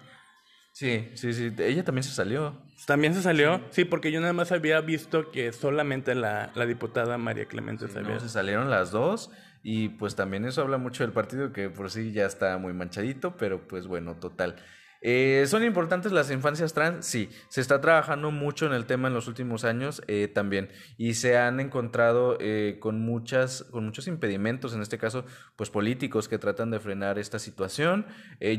[0.72, 1.52] Sí, sí, sí.
[1.60, 2.60] Ella también se salió.
[2.88, 3.62] ¿También se salió?
[3.70, 7.94] Sí, porque yo nada más había visto que solamente la, la diputada María Clemente sí,
[7.94, 8.20] salió.
[8.20, 9.30] se salieron las dos
[9.62, 13.38] y pues también eso habla mucho del partido que por sí ya está muy manchadito,
[13.38, 14.56] pero pues bueno, total.
[15.04, 17.06] Eh, ¿Son importantes las infancias trans?
[17.08, 21.16] Sí, se está trabajando mucho en el tema en los últimos años eh, también y
[21.16, 26.38] se han encontrado eh, con, muchas, con muchos impedimentos, en este caso, pues políticos que
[26.38, 28.06] tratan de frenar esta situación.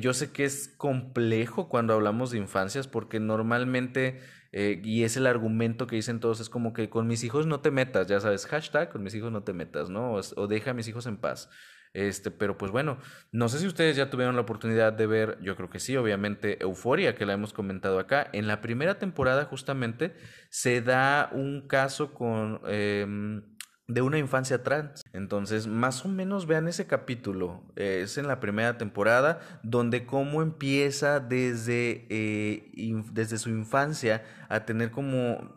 [0.00, 4.20] yo sé que es complejo cuando hablamos de infancias porque normalmente,
[4.52, 7.70] y es el argumento que dicen todos, es como que con mis hijos no te
[7.70, 10.14] metas, ya sabes, hashtag, con mis hijos no te metas, ¿no?
[10.14, 11.48] o deja a mis hijos en paz.
[11.94, 12.98] Este, pero pues bueno,
[13.32, 16.62] no sé si ustedes ya tuvieron la oportunidad de ver, yo creo que sí, obviamente,
[16.62, 18.28] Euforia, que la hemos comentado acá.
[18.32, 20.14] En la primera temporada, justamente,
[20.50, 22.60] se da un caso con.
[22.66, 23.42] Em,
[23.88, 25.02] de una infancia trans.
[25.12, 27.62] Entonces, más o menos vean ese capítulo.
[27.76, 32.72] es en la primera temporada, donde cómo empieza desde, eh,
[33.12, 35.56] desde su infancia a tener como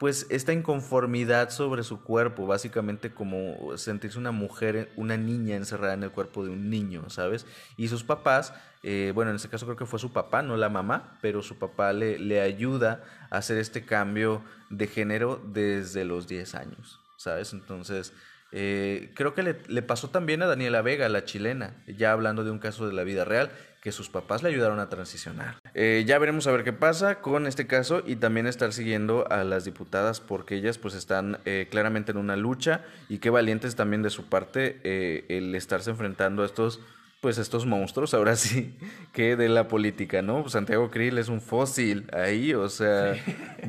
[0.00, 6.02] pues esta inconformidad sobre su cuerpo, básicamente como sentirse una mujer, una niña encerrada en
[6.02, 7.44] el cuerpo de un niño, ¿sabes?
[7.76, 10.70] Y sus papás, eh, bueno, en este caso creo que fue su papá, no la
[10.70, 16.26] mamá, pero su papá le, le ayuda a hacer este cambio de género desde los
[16.26, 17.52] 10 años, ¿sabes?
[17.52, 18.14] Entonces,
[18.52, 22.50] eh, creo que le, le, pasó también a Daniela Vega, la chilena, ya hablando de
[22.50, 25.56] un caso de la vida real, que sus papás le ayudaron a transicionar.
[25.74, 29.42] Eh, ya veremos a ver qué pasa con este caso y también estar siguiendo a
[29.42, 34.02] las diputadas porque ellas pues están eh, claramente en una lucha y qué valientes también
[34.02, 36.80] de su parte eh, el estarse enfrentando a estos
[37.22, 38.74] pues estos monstruos, ahora sí,
[39.12, 40.48] que de la política, ¿no?
[40.48, 43.14] Santiago Krill es un fósil ahí, o sea,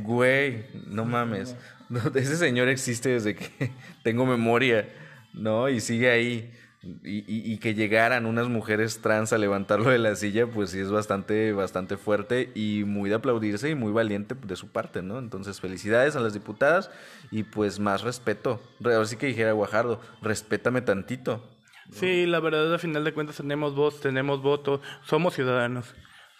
[0.04, 1.58] güey, no mames.
[2.16, 3.72] ese señor existe desde que
[4.04, 4.88] tengo memoria,
[5.34, 5.70] ¿no?
[5.70, 6.52] Y sigue ahí.
[6.84, 10.90] Y, y, que llegaran unas mujeres trans a levantarlo de la silla, pues sí es
[10.90, 15.20] bastante, bastante fuerte y muy de aplaudirse y muy valiente de su parte, ¿no?
[15.20, 16.90] Entonces, felicidades a las diputadas
[17.30, 18.60] y pues más respeto.
[18.84, 21.48] Ahora sí que dijera Guajardo, respétame tantito.
[21.92, 25.94] Sí, la verdad, al final de cuentas tenemos voz, tenemos voto, somos ciudadanos,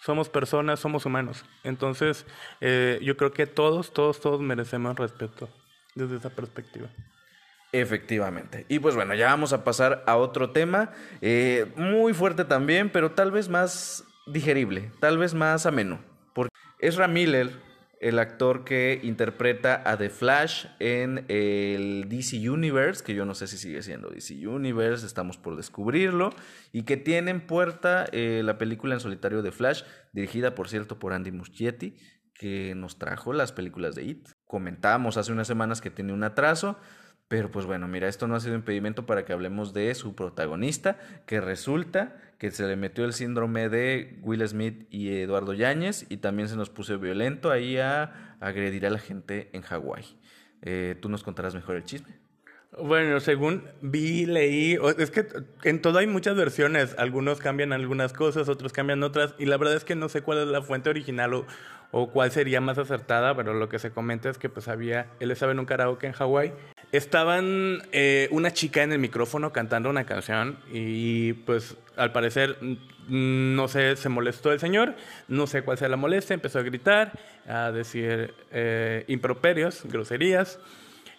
[0.04, 1.44] somos personas, somos humanos.
[1.62, 2.26] Entonces,
[2.60, 5.48] eh, yo creo que todos, todos, todos merecemos respeto
[5.94, 6.88] desde esa perspectiva.
[7.70, 8.66] Efectivamente.
[8.68, 13.12] Y pues bueno, ya vamos a pasar a otro tema, eh, muy fuerte también, pero
[13.12, 16.00] tal vez más digerible, tal vez más ameno.
[16.34, 17.50] Porque Ezra Miller,
[18.02, 23.46] el actor que interpreta a The Flash en el DC Universe, que yo no sé
[23.46, 26.30] si sigue siendo DC Universe, estamos por descubrirlo,
[26.72, 30.98] y que tiene en puerta eh, la película en solitario de Flash, dirigida por cierto
[30.98, 31.96] por Andy Muschietti,
[32.34, 34.28] que nos trajo las películas de It.
[34.46, 36.78] Comentábamos hace unas semanas que tiene un atraso,
[37.32, 40.98] pero pues bueno, mira, esto no ha sido impedimento para que hablemos de su protagonista,
[41.24, 46.18] que resulta que se le metió el síndrome de Will Smith y Eduardo Yáñez y
[46.18, 50.04] también se nos puso violento ahí a agredir a la gente en Hawái.
[50.60, 52.22] Eh, Tú nos contarás mejor el chisme.
[52.78, 55.26] Bueno, según vi, leí, es que
[55.64, 59.76] en todo hay muchas versiones, algunos cambian algunas cosas, otros cambian otras, y la verdad
[59.76, 61.46] es que no sé cuál es la fuente original o,
[61.92, 65.30] o cuál sería más acertada, pero lo que se comenta es que pues había, él
[65.30, 66.52] estaba en un karaoke en Hawái
[66.92, 73.54] Estaban eh, una chica en el micrófono cantando una canción y pues al parecer mm,
[73.54, 74.94] no sé, se molestó el señor,
[75.26, 77.12] no sé cuál sea la molestia, empezó a gritar,
[77.48, 80.58] a decir eh, improperios, groserías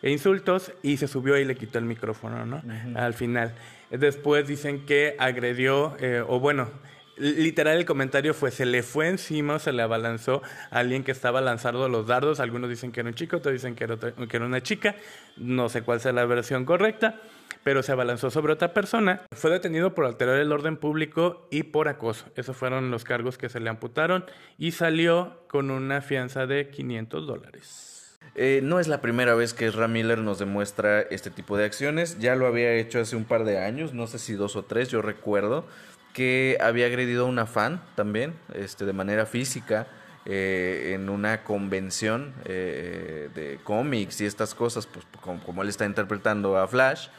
[0.03, 2.61] e insultos y se subió y le quitó el micrófono, ¿no?
[2.95, 3.55] Al final.
[3.89, 6.69] Después dicen que agredió, eh, o bueno,
[7.17, 11.41] Literal el comentario fue, se le fue encima, se le abalanzó a alguien que estaba
[11.41, 12.39] lanzando los dardos.
[12.39, 14.95] Algunos dicen que era un chico, otros dicen que era, que era una chica.
[15.37, 17.19] No sé cuál sea la versión correcta,
[17.63, 19.21] pero se abalanzó sobre otra persona.
[19.35, 22.25] Fue detenido por alterar el orden público y por acoso.
[22.35, 24.25] Esos fueron los cargos que se le amputaron
[24.57, 28.19] y salió con una fianza de 500 dólares.
[28.35, 32.17] Eh, no es la primera vez que Ram Miller nos demuestra este tipo de acciones.
[32.19, 34.89] Ya lo había hecho hace un par de años, no sé si dos o tres,
[34.89, 35.65] yo recuerdo
[36.13, 39.87] que había agredido a una fan también, este, de manera física,
[40.25, 46.57] eh, en una convención eh, de cómics y estas cosas, pues como, él está interpretando
[46.57, 47.09] a Flash.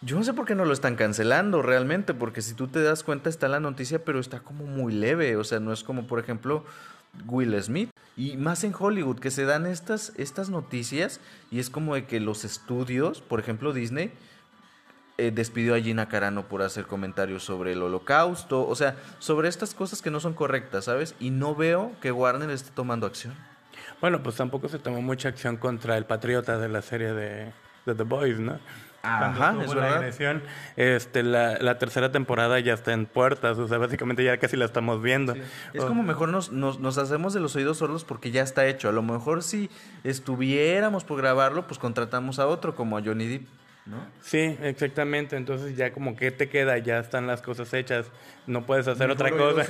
[0.00, 3.02] Yo no sé por qué no lo están cancelando realmente, porque si tú te das
[3.02, 6.18] cuenta está la noticia, pero está como muy leve, o sea, no es como por
[6.18, 6.64] ejemplo
[7.26, 7.90] Will Smith.
[8.16, 12.20] Y más en Hollywood, que se dan estas, estas noticias y es como de que
[12.20, 14.12] los estudios, por ejemplo Disney,
[15.18, 19.74] eh, despidió a Gina Carano por hacer comentarios sobre el holocausto, o sea, sobre estas
[19.74, 21.14] cosas que no son correctas, ¿sabes?
[21.18, 23.34] Y no veo que Warner esté tomando acción.
[24.00, 27.52] Bueno, pues tampoco se tomó mucha acción contra el patriota de la serie de,
[27.86, 28.58] The Boys, ¿no?
[29.02, 30.02] Ajá, es verdad.
[30.02, 30.42] La,
[30.76, 35.00] este, la, tercera temporada ya está en puertas, o sea, básicamente ya casi la estamos
[35.00, 35.34] viendo.
[35.72, 38.88] Es como mejor nos, nos, nos, hacemos de los oídos sordos porque ya está hecho.
[38.90, 39.70] A lo mejor si
[40.04, 43.46] estuviéramos por grabarlo, pues contratamos a otro como a Johnny Depp.
[44.20, 45.36] Sí, exactamente.
[45.36, 48.06] Entonces ya como que te queda, ya están las cosas hechas,
[48.46, 49.66] no puedes hacer otra cosa.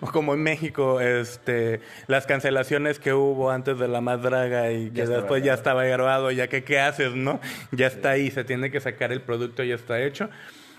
[0.00, 4.90] O como en México, este, las cancelaciones que hubo antes de la más draga y
[4.90, 7.40] que después ya estaba grabado, ya que qué haces, ¿no?
[7.72, 10.28] Ya está ahí, se tiene que sacar el producto, ya está hecho.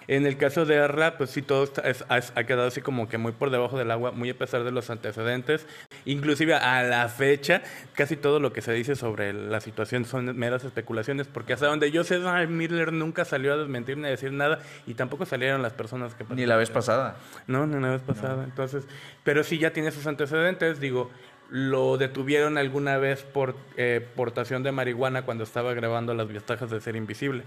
[0.08, 1.70] En el caso de Arla, pues sí, todo
[2.10, 4.90] ha, quedado así como que muy por debajo del agua, muy a pesar de los
[4.90, 5.66] antecedentes.
[6.06, 7.62] Inclusive a la fecha,
[7.94, 11.92] casi todo lo que se dice sobre la situación son meras especulaciones, porque hasta donde
[11.92, 15.74] yo sé, Miller nunca salió a desmentir ni a decir nada, y tampoco salieron las
[15.74, 16.26] personas que...
[16.36, 17.18] Ni la vez pasada.
[17.48, 18.44] No, ni la vez pasada.
[18.44, 18.86] Entonces,
[19.24, 21.10] pero sí ya tiene sus antecedentes, digo,
[21.50, 26.82] lo detuvieron alguna vez por eh, portación de marihuana cuando estaba grabando las ventajas de
[26.82, 27.44] ser invisible.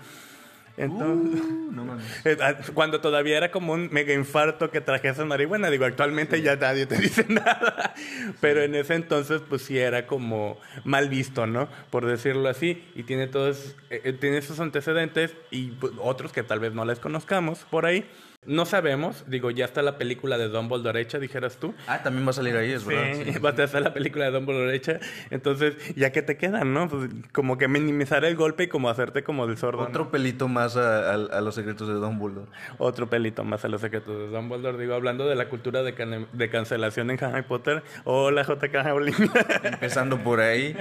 [0.79, 6.41] Entonces, uh, ah, cuando todavía era como un mega infarto que trajese marihuana, digo, actualmente
[6.41, 7.95] ya nadie te dice nada,
[8.41, 11.69] pero en ese entonces pues sí era como mal visto, ¿no?
[11.91, 16.45] Por decirlo así, y tiene todos, eh, eh, tiene esos antecedentes y pues, otros que
[16.45, 18.09] tal vez no les conozcamos por ahí.
[18.49, 21.75] No sabemos, digo, ya está la película de Dumbledore hecha, dijeras tú.
[21.87, 23.23] Ah, también va a salir ahí, es verdad.
[23.23, 25.01] Sí, va a estar la película de Dumbledore hecha.
[25.29, 26.89] Entonces, ya que te quedan, ¿no?
[26.89, 29.83] Pues, como que minimizar el golpe y como hacerte como del sordo.
[29.83, 32.51] Otro pelito más a, los secretos de Dumbledore.
[32.79, 34.79] Otro pelito más a los secretos de Dumbledore.
[34.79, 37.83] Digo, hablando de la cultura de, de cancelación en Harry Potter.
[38.05, 39.13] Hola, JK Rowling.
[39.63, 40.75] Empezando por ahí.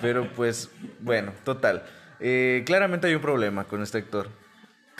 [0.00, 1.82] Pero pues, bueno, total.
[2.18, 4.39] Eh, claramente hay un problema con este actor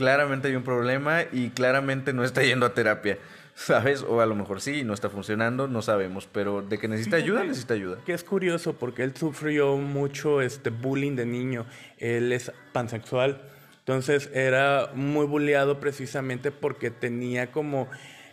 [0.01, 3.19] claramente hay un problema y claramente no está yendo a terapia.
[3.55, 4.03] ¿Sabes?
[4.03, 7.45] O a lo mejor sí, no está funcionando, no sabemos, pero de que necesita ayuda,
[7.45, 7.99] necesita ayuda.
[8.07, 11.67] Que es curioso porque él sufrió mucho este bullying de niño.
[11.99, 13.43] Él es pansexual,
[13.81, 17.87] entonces era muy bulleado precisamente porque tenía como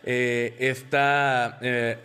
[0.04, 1.98] eh, esta eh,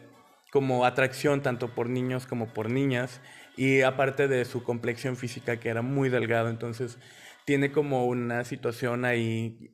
[0.51, 3.21] como atracción tanto por niños como por niñas
[3.55, 6.97] y aparte de su complexión física que era muy delgado, entonces
[7.45, 9.73] tiene como una situación ahí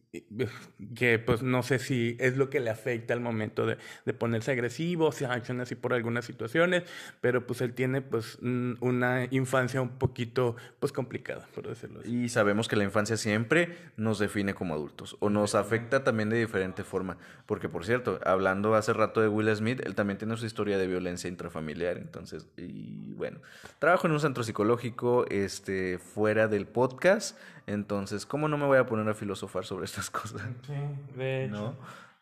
[0.96, 4.52] que pues no sé si es lo que le afecta al momento de, de ponerse
[4.52, 6.84] agresivo, se acciona así por algunas situaciones,
[7.22, 12.24] pero pues él tiene pues una infancia un poquito pues complicada, por decirlo así.
[12.24, 16.40] Y sabemos que la infancia siempre nos define como adultos o nos afecta también de
[16.40, 20.46] diferente forma, porque por cierto, hablando hace rato de Will Smith, él también tiene su
[20.46, 23.42] historia de violencia intrafamiliar, entonces, y bueno,
[23.78, 27.38] trabajo en un centro psicológico este, fuera del podcast,
[27.70, 30.42] entonces, ¿cómo no me voy a poner a filosofar sobre estas cosas?
[30.66, 30.74] Sí,
[31.16, 31.76] de hecho.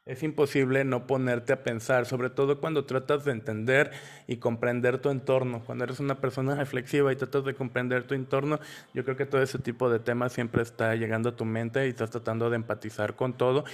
[0.06, 3.92] Es imposible no ponerte a pensar, sobre todo cuando tratas de entender
[4.26, 5.62] y comprender tu entorno.
[5.66, 8.60] Cuando eres una persona reflexiva y tratas de comprender tu entorno,
[8.94, 11.90] yo creo que todo ese tipo de temas siempre está llegando a tu mente y
[11.90, 13.66] estás tratando de empatizar con todo,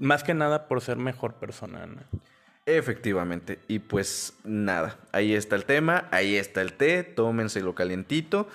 [0.00, 1.86] más que nada por ser mejor persona.
[2.66, 3.60] Efectivamente.
[3.68, 8.48] Y pues nada, ahí está el tema, ahí está el té, tómenselo calientito.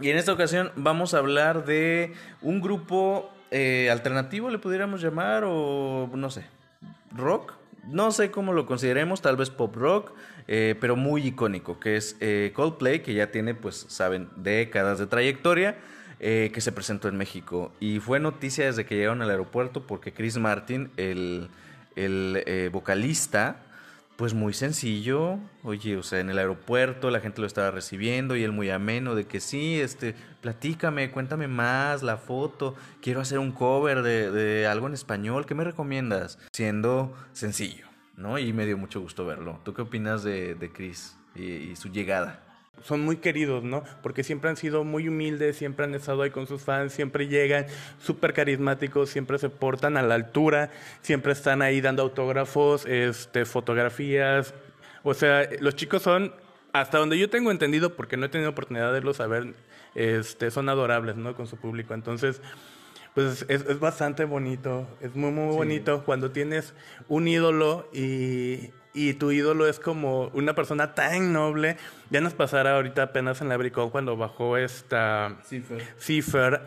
[0.00, 5.44] Y en esta ocasión vamos a hablar de un grupo eh, alternativo, le pudiéramos llamar,
[5.46, 6.46] o no sé,
[7.14, 7.52] rock.
[7.86, 10.12] No sé cómo lo consideremos, tal vez pop rock,
[10.48, 15.06] eh, pero muy icónico, que es eh, Coldplay, que ya tiene, pues, saben, décadas de
[15.06, 15.76] trayectoria,
[16.18, 17.72] que se presentó en México.
[17.80, 21.48] Y fue noticia desde que llegaron al aeropuerto porque Chris Martin, el,
[21.96, 23.62] el vocalista,
[24.20, 28.44] pues muy sencillo, oye, o sea, en el aeropuerto la gente lo estaba recibiendo y
[28.44, 33.50] él muy ameno de que sí, este, platícame, cuéntame más, la foto, quiero hacer un
[33.50, 36.38] cover de, algo en español, ¿qué me recomiendas?
[36.52, 38.38] Siendo sencillo, ¿no?
[38.38, 39.58] Y me dio mucho gusto verlo.
[39.64, 42.49] ¿Tú qué opinas de, de Chris y su llegada?
[42.82, 43.82] Son muy queridos, ¿no?
[44.02, 47.66] Porque siempre han sido muy humildes, siempre han estado ahí con sus fans, siempre llegan
[48.00, 50.70] súper carismáticos, siempre se portan a la altura,
[51.02, 54.54] siempre están ahí dando autógrafos, este, fotografías.
[55.02, 56.34] O sea, los chicos son,
[56.72, 59.54] hasta donde yo tengo entendido, porque no he tenido oportunidad de verlos saber,
[59.94, 61.34] este, son adorables, ¿no?
[61.34, 61.94] Con su público.
[61.94, 62.40] Entonces,
[63.14, 66.74] pues es, es bastante bonito, es muy, muy bonito cuando tienes
[67.08, 71.76] un ídolo y y tu ídolo es como una persona tan noble.
[72.10, 75.36] Ya nos pasará ahorita apenas en la Bricón cuando bajó esta
[75.98, 76.60] Cipher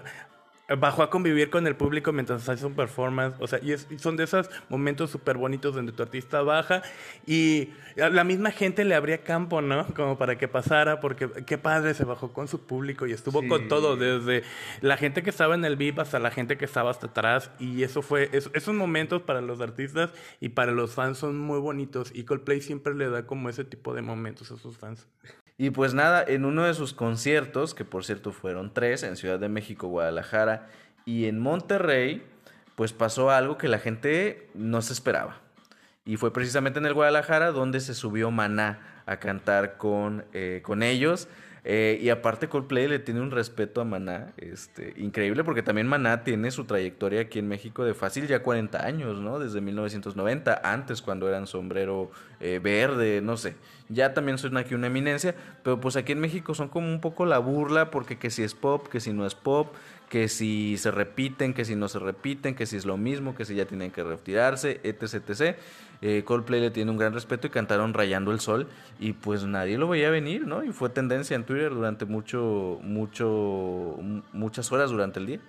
[0.78, 4.24] bajó a convivir con el público mientras hace un performance, o sea, y, son de
[4.24, 6.82] esos momentos súper bonitos donde tu artista baja
[7.28, 9.86] y la misma gente le abría campo, ¿no?
[9.94, 13.68] Como para que pasara, porque qué padre se bajó con su público y estuvo con
[13.68, 14.44] todo, desde
[14.82, 17.84] la gente que estaba en el VIP hasta la gente que estaba hasta atrás y
[17.84, 22.24] eso fue, esos momentos para los artistas y para los fans son muy bonitos y
[22.24, 25.08] Coldplay siempre le da como ese tipo de momentos a sus fans.
[25.58, 29.40] Y pues nada, en uno de sus conciertos, que por cierto fueron tres, en Ciudad
[29.40, 30.68] de México, Guadalajara
[31.06, 32.24] y en Monterrey,
[32.76, 35.42] pues pasó algo que la gente no se esperaba.
[36.06, 40.84] Y fue precisamente en el Guadalajara donde se subió Maná a cantar con, eh, con
[40.84, 41.28] ellos.
[41.66, 46.26] Eh, y aparte Coldplay le tiene un respeto a Maná, este, increíble porque también Maná
[46.26, 49.40] tiene su trayectoria aquí en México de fácil ya 40 años, ¿no?
[49.40, 53.56] Desde 1990, antes cuando eran sombrero eh, verde, no sé.
[53.88, 57.26] Ya también son aquí una eminencia, pero pues aquí en México son como un poco
[57.26, 59.74] la burla porque que si es pop, que si no es pop,
[60.14, 63.46] que si se repiten, que si no se repiten, que si es lo mismo, que
[63.46, 65.58] si ya tienen que retirarse, etc, etc.
[66.04, 68.68] Eh, Coldplay le tiene un gran respeto y cantaron Rayando el Sol
[69.00, 70.64] y pues nadie lo veía venir, ¿no?
[70.64, 73.98] Y fue tendencia en Twitter durante mucho, mucho,
[74.34, 75.40] muchas horas durante el día.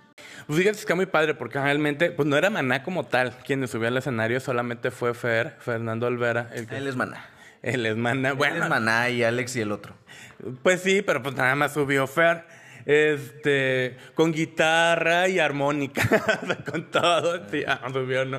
[0.47, 3.69] Pues fíjate, es que muy padre porque realmente, pues no era Maná como tal quien
[3.69, 6.49] subió al escenario, solamente fue Fer, Fernando Olvera.
[6.55, 7.27] El Él es Maná.
[7.61, 8.33] Él es Maná.
[8.33, 9.93] Bueno, Él es Maná y Alex y el otro.
[10.63, 16.03] Pues sí, pero pues nada más subió Fer este, con guitarra y armónica,
[16.71, 17.89] con todo, ah,
[18.27, 18.39] ¿no?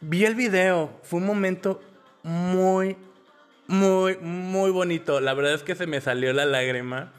[0.00, 1.80] Vi el video, fue un momento
[2.22, 2.96] muy,
[3.66, 5.20] muy, muy bonito.
[5.20, 7.12] La verdad es que se me salió la lágrima.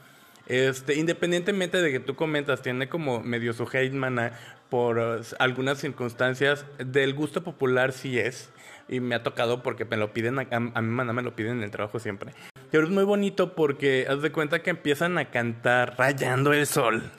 [0.46, 4.32] Este, independientemente de que tú comentas, tiene como medio su hate mana
[4.70, 8.50] por uh, algunas circunstancias, del gusto popular sí es.
[8.88, 11.58] Y me ha tocado porque me lo piden, a, a mi mana me lo piden
[11.58, 12.32] en el trabajo siempre.
[12.70, 17.10] Pero es muy bonito porque haz de cuenta que empiezan a cantar Rayando el Sol.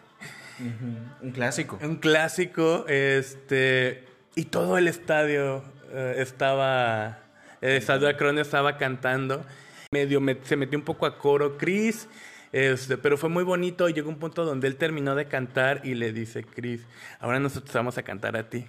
[1.22, 1.80] Un clásico.
[1.82, 7.20] Un clásico, este, y todo el estadio eh, estaba,
[7.62, 9.46] el estadio Acron estaba cantando.
[9.92, 12.08] Medio se metió un poco a coro Chris,
[12.52, 15.96] este, pero fue muy bonito y llegó un punto donde él terminó de cantar y
[15.96, 16.86] le dice, Chris,
[17.20, 18.66] ahora nosotros vamos a cantar a ti.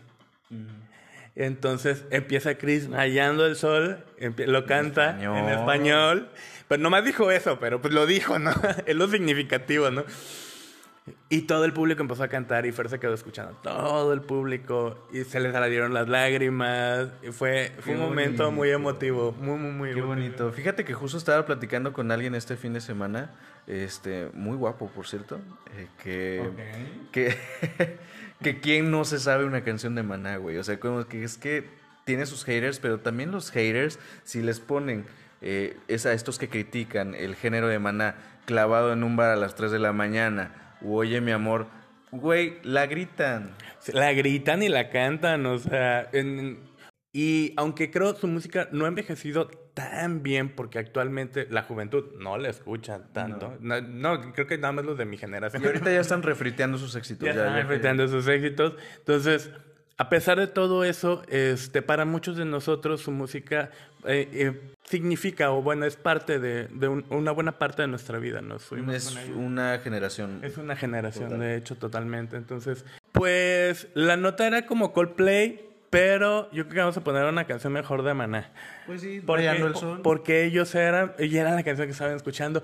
[1.40, 4.04] Entonces empieza Chris rayando el sol,
[4.36, 6.28] lo canta en español.
[6.68, 8.52] Pero nomás dijo eso, pero pues lo dijo, ¿no?
[8.86, 10.04] es lo significativo, ¿no?
[11.30, 13.56] Y todo el público empezó a cantar y Fer se quedó escuchando.
[13.62, 15.08] Todo el público.
[15.12, 17.08] Y se le salieron las lágrimas.
[17.22, 19.32] Y fue, fue un momento muy emotivo.
[19.32, 20.52] Muy, muy, muy Qué bonito.
[20.52, 23.34] Fíjate que justo estaba platicando con alguien este fin de semana.
[23.66, 25.40] Este, muy guapo, por cierto.
[25.74, 26.50] Eh, que,
[27.12, 27.98] que,
[28.42, 30.56] que quién no se sabe una canción de Maná, güey.
[30.56, 31.64] O sea, como que es que
[32.04, 35.06] tiene sus haters, pero también los haters, si les ponen
[35.42, 39.36] eh, es a estos que critican el género de Maná clavado en un bar a
[39.36, 41.68] las 3 de la mañana, o oye mi amor,
[42.10, 43.54] güey, la gritan.
[43.92, 46.10] La gritan y la cantan, o sea,
[47.12, 52.38] y aunque creo su música no ha envejecido tan bien, porque actualmente la juventud no
[52.38, 53.56] la escucha tanto.
[53.60, 55.62] No, creo que nada más los de mi generación.
[55.62, 57.26] Y ahorita ya están refriteando sus éxitos.
[57.26, 58.74] Ya, están refriteando sus éxitos.
[58.98, 59.50] Entonces,
[60.00, 63.70] a pesar de todo eso, este, para muchos de nosotros su música
[64.06, 68.40] eh, eh, significa, o bueno, es parte de, una buena parte de nuestra vida.
[68.40, 68.56] ¿no?
[68.56, 68.72] es
[69.36, 70.40] una generación.
[70.42, 72.36] Es una generación, de hecho, totalmente.
[72.36, 77.44] Entonces, pues la nota era como Coldplay, pero yo creo que vamos a poner una
[77.44, 78.50] canción mejor de Maná.
[78.86, 79.72] Pues sí, porque.
[80.02, 82.62] Porque ellos eran, y era la canción que estaban escuchando.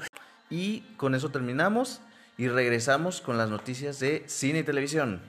[0.49, 2.01] Y con eso terminamos
[2.39, 5.21] y regresamos con las noticias de cine y televisión.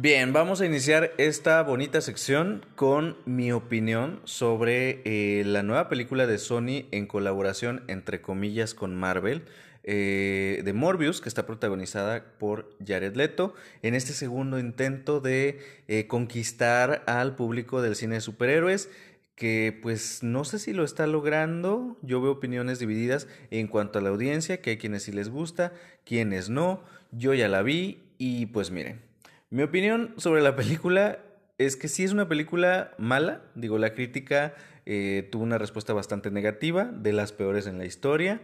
[0.00, 6.28] Bien, vamos a iniciar esta bonita sección con mi opinión sobre eh, la nueva película
[6.28, 9.42] de Sony en colaboración, entre comillas, con Marvel,
[9.82, 16.06] eh, de Morbius, que está protagonizada por Jared Leto, en este segundo intento de eh,
[16.06, 18.90] conquistar al público del cine de superhéroes
[19.34, 24.02] que pues no sé si lo está logrando, yo veo opiniones divididas en cuanto a
[24.02, 25.72] la audiencia, que hay quienes sí les gusta,
[26.04, 29.07] quienes no, yo ya la vi y pues miren,
[29.50, 31.18] mi opinión sobre la película
[31.58, 33.42] es que sí es una película mala.
[33.54, 34.54] Digo, la crítica
[34.86, 38.42] eh, tuvo una respuesta bastante negativa, de las peores en la historia.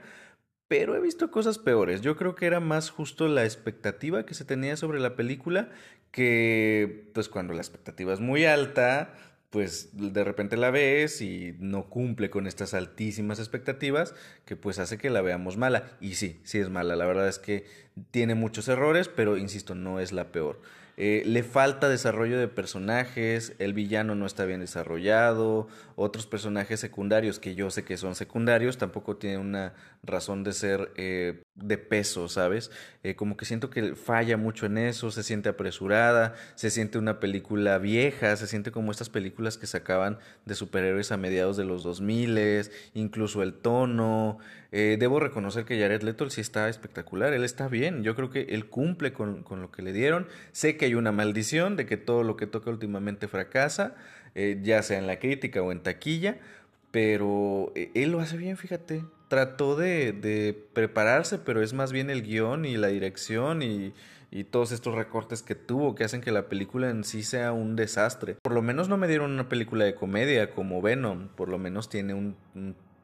[0.67, 2.01] Pero he visto cosas peores.
[2.01, 5.71] Yo creo que era más justo la expectativa que se tenía sobre la película
[6.11, 9.15] que, pues cuando la expectativa es muy alta,
[9.51, 14.99] pues de repente la ves y no cumple con estas altísimas expectativas, que pues hace
[14.99, 15.97] que la veamos mala.
[16.01, 16.97] Y sí, sí es mala.
[16.97, 17.67] La verdad es que
[18.11, 20.61] tiene muchos errores, pero insisto, no es la peor.
[20.97, 25.67] Eh, le falta desarrollo de personajes, el villano no está bien desarrollado,
[25.97, 29.75] otros personajes secundarios que yo sé que son secundarios tampoco tienen una
[30.07, 32.71] razón de ser eh, de peso, ¿sabes?
[33.03, 37.21] Eh, como que siento que falla mucho en eso, se siente apresurada, se siente una
[37.21, 41.83] película vieja, se siente como estas películas que sacaban de superhéroes a mediados de los
[41.83, 44.39] 2000, incluso el tono.
[44.71, 48.67] debo reconocer que Jared Leto sí está espectacular, él está bien, yo creo que él
[48.67, 52.25] cumple con, con lo que le dieron, sé que hay una maldición de que todo
[52.25, 53.95] lo que toca últimamente fracasa,
[54.35, 56.39] eh, ya sea en la crítica o en taquilla,
[56.95, 59.05] pero eh, él lo hace bien, fíjate.
[59.27, 63.93] Trató de, prepararse, pero es más bien el guion y la dirección y,
[64.51, 68.37] todos estos recortes que tuvo que hacen que la película en sí sea un desastre.
[68.43, 71.89] Por lo menos no me dieron una película de comedia como Venom, por lo menos
[71.89, 72.37] tiene un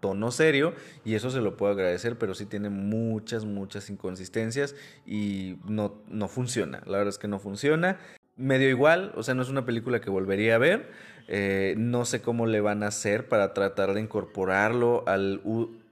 [0.00, 0.74] tono serio
[1.04, 4.74] y eso se lo puedo agradecer, pero sí tiene muchas, muchas inconsistencias
[5.06, 6.82] y no, no funciona.
[6.86, 7.98] La verdad es que no funciona.
[8.36, 10.90] Medio igual, o sea, no es una película que volvería a ver.
[11.32, 15.40] Eh, no sé cómo le van a hacer para tratar de incorporarlo al,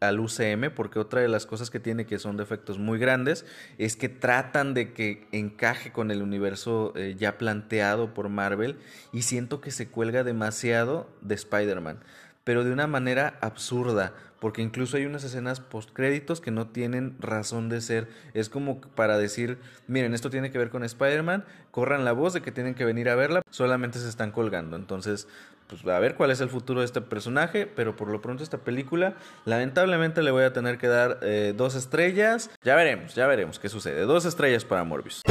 [0.00, 3.46] al UCM, porque otra de las cosas que tiene que son defectos muy grandes
[3.78, 8.78] es que tratan de que encaje con el universo eh, ya planteado por Marvel
[9.12, 12.00] y siento que se cuelga demasiado de Spider-Man
[12.48, 17.68] pero de una manera absurda, porque incluso hay unas escenas postcréditos que no tienen razón
[17.68, 18.08] de ser.
[18.34, 22.42] Es como para decir, miren, esto tiene que ver con Spider-Man, corran la voz de
[22.42, 24.76] que tienen que venir a verla, solamente se están colgando.
[24.76, 25.28] Entonces,
[25.68, 28.58] pues a ver cuál es el futuro de este personaje, pero por lo pronto esta
[28.58, 29.14] película,
[29.44, 32.50] lamentablemente le voy a tener que dar eh, dos estrellas.
[32.62, 34.02] Ya veremos, ya veremos qué sucede.
[34.02, 35.22] Dos estrellas para Morbius.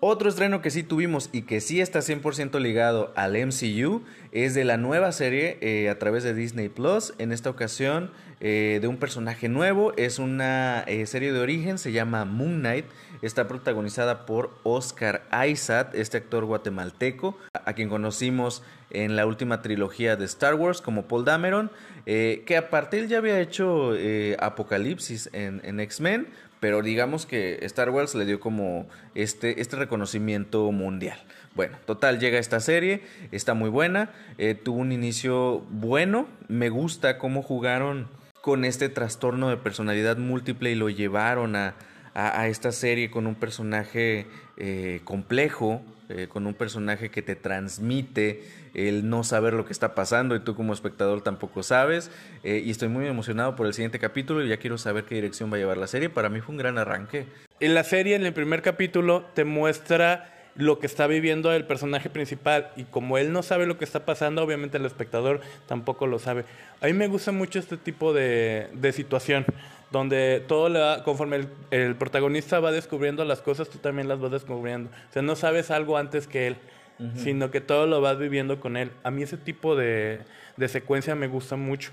[0.00, 4.62] Otro estreno que sí tuvimos y que sí está 100% ligado al MCU es de
[4.62, 7.14] la nueva serie eh, a través de Disney Plus.
[7.18, 9.92] En esta ocasión eh, de un personaje nuevo.
[9.96, 12.84] Es una eh, serie de origen, se llama Moon Knight.
[13.22, 20.14] Está protagonizada por Oscar Isaac, este actor guatemalteco, a, quien conocimos en la última trilogía
[20.14, 21.72] de Star Wars como Paul Dameron,
[22.06, 23.92] que aparte él ya había hecho
[24.38, 26.28] Apocalipsis en X-Men
[26.60, 31.18] pero digamos que Star Wars le dio como este, este reconocimiento mundial.
[31.54, 33.02] Bueno, total, llega esta serie,
[33.32, 38.08] está muy buena, eh, tuvo un inicio bueno, me gusta cómo jugaron
[38.40, 41.74] con este trastorno de personalidad múltiple y lo llevaron a,
[42.14, 48.42] a, esta serie con un personaje eh, complejo, eh, con un personaje que te transmite
[48.74, 52.10] el no saber lo que está pasando y tú como espectador tampoco sabes.
[52.44, 55.52] Eh, y estoy muy emocionado por el siguiente capítulo y ya quiero saber qué dirección
[55.52, 56.10] va a llevar la serie.
[56.10, 57.26] Para mí fue un gran arranque.
[57.60, 62.10] En la serie, en el primer capítulo, te muestra lo que está viviendo el personaje
[62.10, 66.18] principal y como él no sabe lo que está pasando, obviamente el espectador tampoco lo
[66.18, 66.44] sabe.
[66.80, 69.46] A mí me gusta mucho este tipo de, de situación
[69.92, 74.90] donde todo conforme el, el, protagonista va descubriendo las cosas, tú también las vas descubriendo.
[75.08, 76.56] O sea, no sabes algo antes que él,
[76.98, 77.16] uh -huh.
[77.16, 78.90] sino que todo lo vas viviendo con él.
[79.02, 80.20] A mí ese tipo de,
[80.56, 81.92] de secuencia me gusta mucho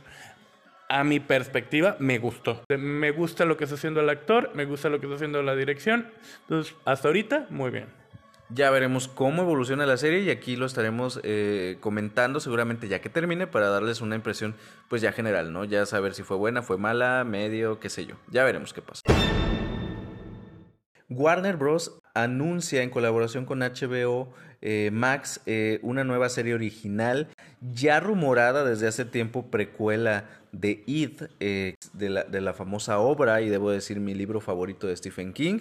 [0.87, 2.63] a mi perspectiva, me gustó.
[2.69, 5.55] Me gusta lo que está haciendo el actor, me gusta lo que está haciendo la
[5.55, 6.07] dirección.
[6.41, 7.87] Entonces, hasta ahorita, muy bien.
[8.49, 13.09] Ya veremos cómo evoluciona la serie y aquí lo estaremos eh, comentando seguramente ya que
[13.09, 14.53] termine para darles una impresión
[14.87, 15.65] pues ya general, ¿no?
[15.65, 18.15] Ya saber si fue buena, fue mala, medio, qué sé yo.
[18.29, 19.01] Ya veremos qué pasa.
[21.09, 21.99] Warner Bros.
[22.15, 27.27] Anuncia en colaboración con HBO eh, Max eh, una nueva serie original
[27.61, 33.41] ya rumorada desde hace tiempo precuela de It, eh, de, la, de, la, famosa obra
[33.41, 35.59] y debo decir mi libro favorito de Stephen King.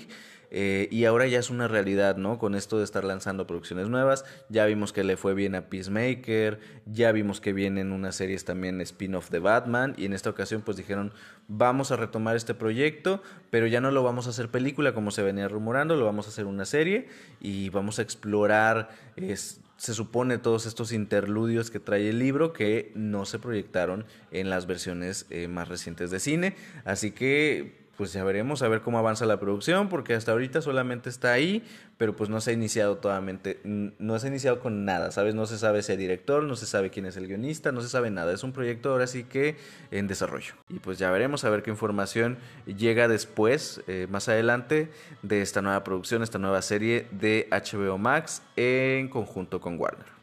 [0.56, 2.38] Eh, y ahora ya es una realidad, ¿no?
[2.38, 4.24] Con esto de estar lanzando producciones nuevas.
[4.48, 8.80] Ya vimos que le fue bien a Peacemaker, ya vimos que vienen unas series también
[8.80, 9.94] spin-off de Batman.
[9.96, 11.12] Y en esta ocasión pues dijeron,
[11.48, 15.24] vamos a retomar este proyecto, pero ya no lo vamos a hacer película como se
[15.24, 17.08] venía rumorando, lo vamos a hacer una serie
[17.40, 18.90] y vamos a explorar...
[19.16, 24.48] Es, se supone todos estos interludios que trae el libro que no se proyectaron en
[24.48, 26.54] las versiones eh, más recientes de cine.
[26.84, 31.08] Así que pues ya veremos a ver cómo avanza la producción, porque hasta ahorita solamente
[31.08, 31.62] está ahí,
[31.96, 35.34] pero pues no se ha iniciado totalmente, no se ha iniciado con nada, ¿sabes?
[35.34, 37.88] No se sabe si hay director, no se sabe quién es el guionista, no se
[37.88, 39.56] sabe nada, es un proyecto ahora sí que
[39.90, 40.54] en desarrollo.
[40.68, 44.90] Y pues ya veremos a ver qué información llega después, eh, más adelante,
[45.22, 50.14] de esta nueva producción, esta nueva serie de HBO Max en conjunto con Warner.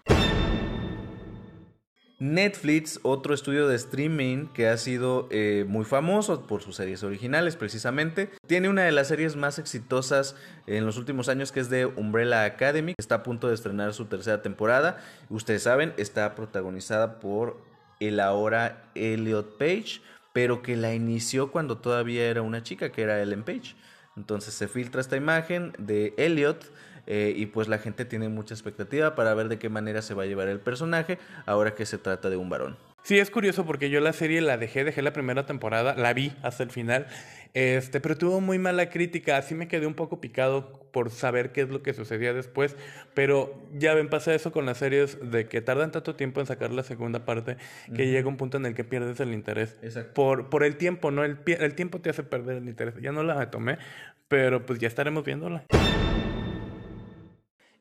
[2.22, 7.56] Netflix, otro estudio de streaming que ha sido eh, muy famoso por sus series originales
[7.56, 10.36] precisamente, tiene una de las series más exitosas
[10.68, 14.06] en los últimos años que es de Umbrella Academy, está a punto de estrenar su
[14.06, 15.00] tercera temporada.
[15.30, 17.60] Ustedes saben, está protagonizada por
[18.00, 20.02] el ahora Elliot Page,
[20.32, 23.76] pero que la inició cuando todavía era una chica, que era Ellen Page.
[24.16, 26.72] Entonces se filtra esta imagen de Elliot
[27.08, 30.24] eh, y pues la gente tiene mucha expectativa para ver de qué manera se va
[30.24, 32.78] a llevar el personaje ahora que se trata de un varón.
[33.04, 36.34] Sí, es curioso porque yo la serie la dejé, dejé la primera temporada, la vi
[36.44, 37.08] hasta el final,
[37.56, 41.62] este, pero tuvo muy mala crítica, así me quedé un poco picado por saber qué
[41.62, 42.76] es lo que sucedía después,
[43.16, 46.72] pero ya ven, pasa eso con las series de que tardan tanto tiempo en sacar
[46.72, 48.12] la segunda parte que uh -huh.
[48.12, 49.78] llega un punto en el que pierdes el interés.
[49.82, 50.14] Exacto.
[50.14, 51.24] Por, por el tiempo, ¿no?
[51.24, 52.94] El, el tiempo te hace perder el interés.
[53.02, 53.80] Ya no la tomé,
[54.28, 55.66] pero pues ya estaremos viéndola.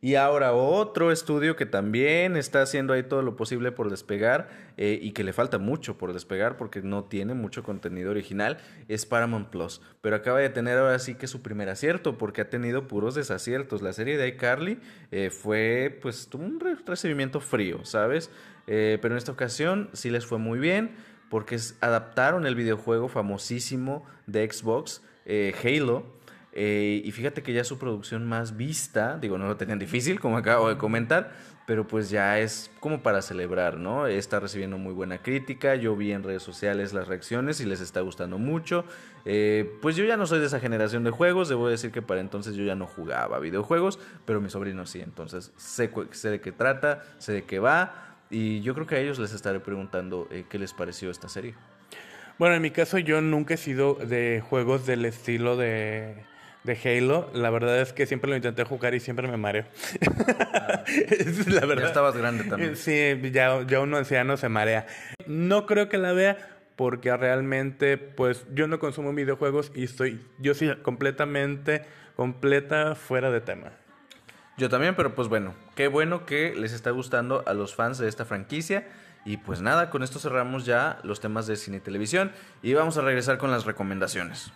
[0.02, 4.48] Y ahora otro estudio que también está haciendo ahí todo lo posible por despegar
[4.78, 8.56] eh, y que le falta mucho por despegar porque no tiene mucho contenido original
[8.88, 9.82] es Paramount Plus.
[10.00, 13.82] Pero acaba de tener ahora sí que su primer acierto porque ha tenido puros desaciertos.
[13.82, 14.80] La serie de iCarly
[15.10, 18.30] eh, fue pues tuvo un recibimiento frío, ¿sabes?
[18.66, 20.96] Eh, pero en esta ocasión sí les fue muy bien
[21.28, 25.02] porque adaptaron el videojuego famosísimo de Xbox,
[25.62, 26.19] Halo
[26.52, 30.36] eh, y fíjate que ya su producción más vista, digo, no lo tenían difícil, como
[30.36, 31.32] acabo de comentar,
[31.66, 34.08] pero pues ya es como para celebrar, ¿no?
[34.08, 38.00] Está recibiendo muy buena crítica, yo vi en redes sociales las reacciones y les está
[38.00, 38.84] gustando mucho.
[39.24, 42.20] Eh, pues yo ya no soy de esa generación de juegos, debo decir que para
[42.20, 45.90] entonces yo ya no jugaba videojuegos, pero mi sobrino sí, entonces sé,
[46.30, 49.60] de qué trata, sé de qué va, y yo creo que a ellos les estaré
[49.60, 51.54] preguntando eh, qué les pareció esta serie.
[52.38, 56.24] Bueno, en mi caso yo nunca he sido de juegos del estilo de
[56.64, 59.64] de Halo, la verdad es que siempre lo intenté jugar y siempre me mareo.
[60.52, 61.84] Ah, es la verdad.
[61.84, 62.76] Ya estabas grande también.
[62.76, 64.86] Sí, ya, ya uno anciano se marea.
[65.26, 66.36] No creo que la vea
[66.76, 71.82] porque realmente, pues, yo no consumo videojuegos y estoy, yo sí, completamente,
[72.16, 73.72] completa fuera de tema.
[74.56, 78.08] Yo también, pero pues bueno, qué bueno que les está gustando a los fans de
[78.08, 78.86] esta franquicia.
[79.24, 82.32] Y pues nada, con esto cerramos ya los temas de cine y televisión
[82.62, 84.52] y vamos a regresar con las recomendaciones.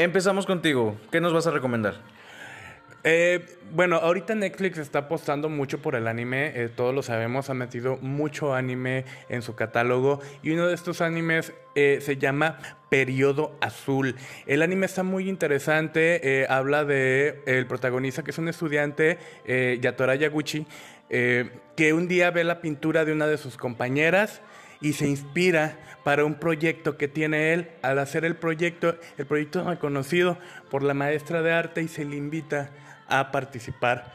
[0.00, 0.96] Empezamos contigo.
[1.12, 2.00] ¿Qué nos vas a recomendar?
[3.04, 7.54] Eh, bueno, ahorita Netflix está apostando mucho por el anime, eh, todos lo sabemos, ha
[7.54, 12.56] metido mucho anime en su catálogo y uno de estos animes eh, se llama
[12.88, 14.16] Periodo Azul.
[14.46, 19.18] El anime está muy interesante, habla de el protagonista que es un estudiante,
[19.82, 20.66] Yatora Yaguchi,
[21.10, 24.40] que un día ve la pintura de una de sus compañeras
[24.80, 27.70] y se inspira para un proyecto que tiene él.
[27.82, 30.38] Al hacer el proyecto, el proyecto es reconocido
[30.70, 32.70] por la maestra de arte y se le invita
[33.08, 34.12] a participar.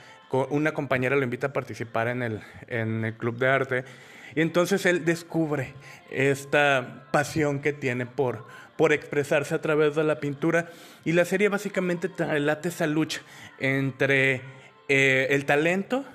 [0.49, 3.85] Una compañera lo invita a participar en el, en el club de arte.
[4.33, 5.73] Y entonces él descubre
[6.11, 8.45] esta pasión que tiene por,
[8.75, 10.69] por expresarse a través de la pintura.
[11.05, 13.21] Y la serie básicamente relata esa lucha
[13.59, 14.41] entre
[14.89, 16.05] eh, el talento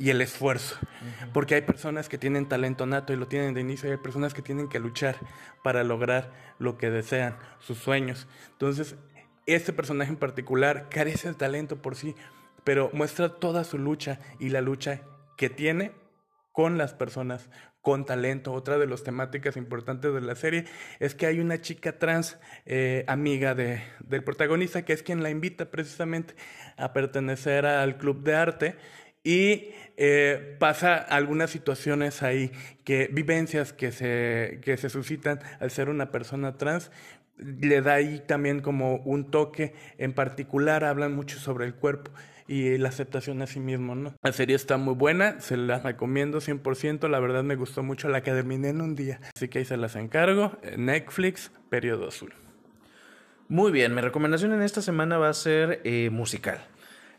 [0.00, 0.78] y el esfuerzo.
[1.34, 4.32] Porque hay personas que tienen talento nato y lo tienen de inicio, y hay personas
[4.32, 5.16] que tienen que luchar
[5.62, 8.26] para lograr lo que desean, sus sueños.
[8.52, 8.96] Entonces,
[9.46, 12.16] este personaje en particular carece de talento por sí,
[12.64, 15.02] pero muestra toda su lucha y la lucha
[15.36, 15.92] que tiene
[16.52, 17.50] con las personas
[17.82, 18.52] con talento.
[18.52, 20.64] Otra de las temáticas importantes de la serie
[20.98, 25.30] es que hay una chica trans eh, amiga de, del protagonista que es quien la
[25.30, 26.34] invita precisamente
[26.78, 28.76] a pertenecer al club de arte
[29.22, 32.52] y eh, pasa algunas situaciones ahí,
[32.84, 36.90] que vivencias que se, que se suscitan al ser una persona trans,
[37.36, 42.10] le da ahí también como un toque en particular, hablan mucho sobre el cuerpo
[42.46, 44.14] y la aceptación a sí mismo, ¿no?
[44.22, 48.22] La serie está muy buena, se la recomiendo 100%, la verdad me gustó mucho, la
[48.22, 52.34] que terminé en un día, así que ahí se las encargo, Netflix, Periodo Azul.
[53.48, 56.60] Muy bien, mi recomendación en esta semana va a ser eh, musical.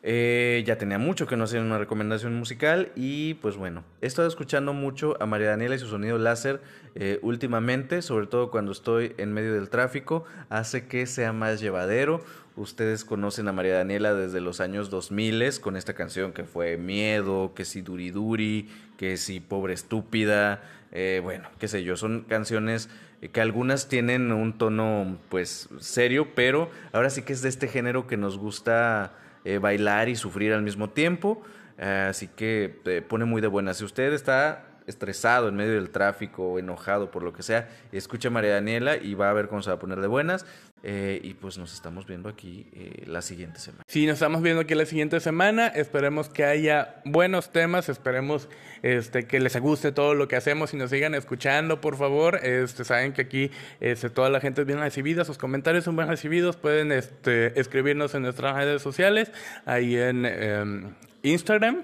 [0.03, 4.27] Eh, ya tenía mucho que no hacía una recomendación musical y pues bueno, he estado
[4.27, 6.59] escuchando mucho a María Daniela y su sonido láser
[6.95, 12.23] eh, últimamente, sobre todo cuando estoy en medio del tráfico, hace que sea más llevadero.
[12.55, 17.53] Ustedes conocen a María Daniela desde los años 2000 con esta canción que fue Miedo,
[17.53, 22.89] que si Duri Duri, que si Pobre Estúpida, eh, bueno, qué sé yo, son canciones
[23.31, 28.07] que algunas tienen un tono pues serio, pero ahora sí que es de este género
[28.07, 29.13] que nos gusta
[29.45, 31.41] eh, bailar y sufrir al mismo tiempo.
[31.77, 33.73] Eh, así que eh, pone muy de buena.
[33.73, 38.31] Si usted está estresado en medio del tráfico enojado por lo que sea, escuche a
[38.31, 40.45] María Daniela y va a ver cómo se va a poner de buenas.
[40.83, 42.67] y pues nos estamos viendo aquí
[43.05, 43.83] la siguiente semana.
[43.87, 45.67] Sí, nos estamos viendo aquí la siguiente semana.
[45.67, 47.89] Esperemos que haya buenos temas.
[47.89, 48.49] Esperemos
[48.83, 52.39] este, que les guste todo lo que hacemos y nos sigan escuchando, por favor.
[52.43, 56.07] Este, saben que aquí este, toda la gente es bien recibida, sus comentarios son bien
[56.07, 56.57] recibidos.
[56.57, 59.31] Pueden este, escribirnos en nuestras redes sociales,
[59.65, 61.83] ahí en em, Instagram.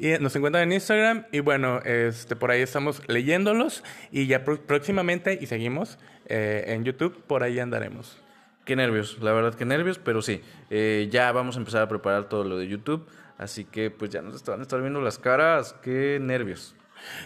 [0.00, 5.38] Y nos encuentran en Instagram y bueno, este, por ahí estamos leyéndolos y ya próximamente
[5.38, 8.18] y seguimos eh, en YouTube, por ahí andaremos.
[8.64, 10.40] Qué nervios, la verdad que nervios, pero sí,
[10.70, 14.22] eh, ya vamos a empezar a preparar todo lo de YouTube, así que pues ya
[14.22, 16.74] nos a estar viendo las caras, qué nervios.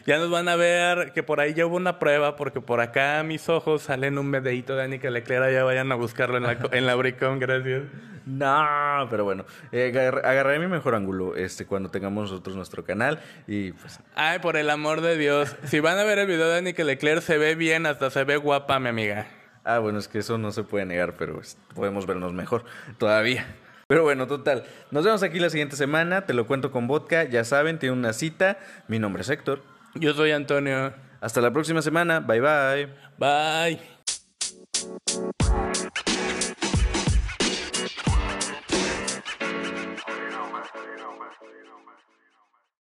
[0.07, 3.20] Ya nos van a ver que por ahí ya hubo una prueba, porque por acá
[3.20, 6.59] a mis ojos salen un medellito de Anika Leclerc, ya vayan a buscarlo en la,
[6.72, 7.83] en la Bricón, gracias.
[8.27, 9.93] No, pero bueno, eh,
[10.25, 14.01] agarraré mi mejor ángulo este, cuando tengamos nosotros nuestro canal y pues...
[14.14, 17.20] Ay, por el amor de Dios, si van a ver el video de Anika Leclerc,
[17.20, 19.27] se ve bien, hasta se ve guapa, mi amiga.
[19.64, 21.41] Ah, bueno, es que eso no se puede negar, pero
[21.75, 22.64] podemos vernos mejor
[22.99, 23.47] todavía.
[23.87, 24.64] Pero bueno, total.
[24.91, 26.26] Nos vemos aquí la siguiente semana.
[26.26, 27.24] Te lo cuento con vodka.
[27.24, 28.59] Ya saben, tiene una cita.
[28.89, 29.62] Mi nombre es Héctor.
[29.95, 30.93] Yo soy Antonio.
[31.20, 32.20] Hasta la próxima semana.
[32.20, 32.89] Bye bye.
[33.18, 33.80] Bye.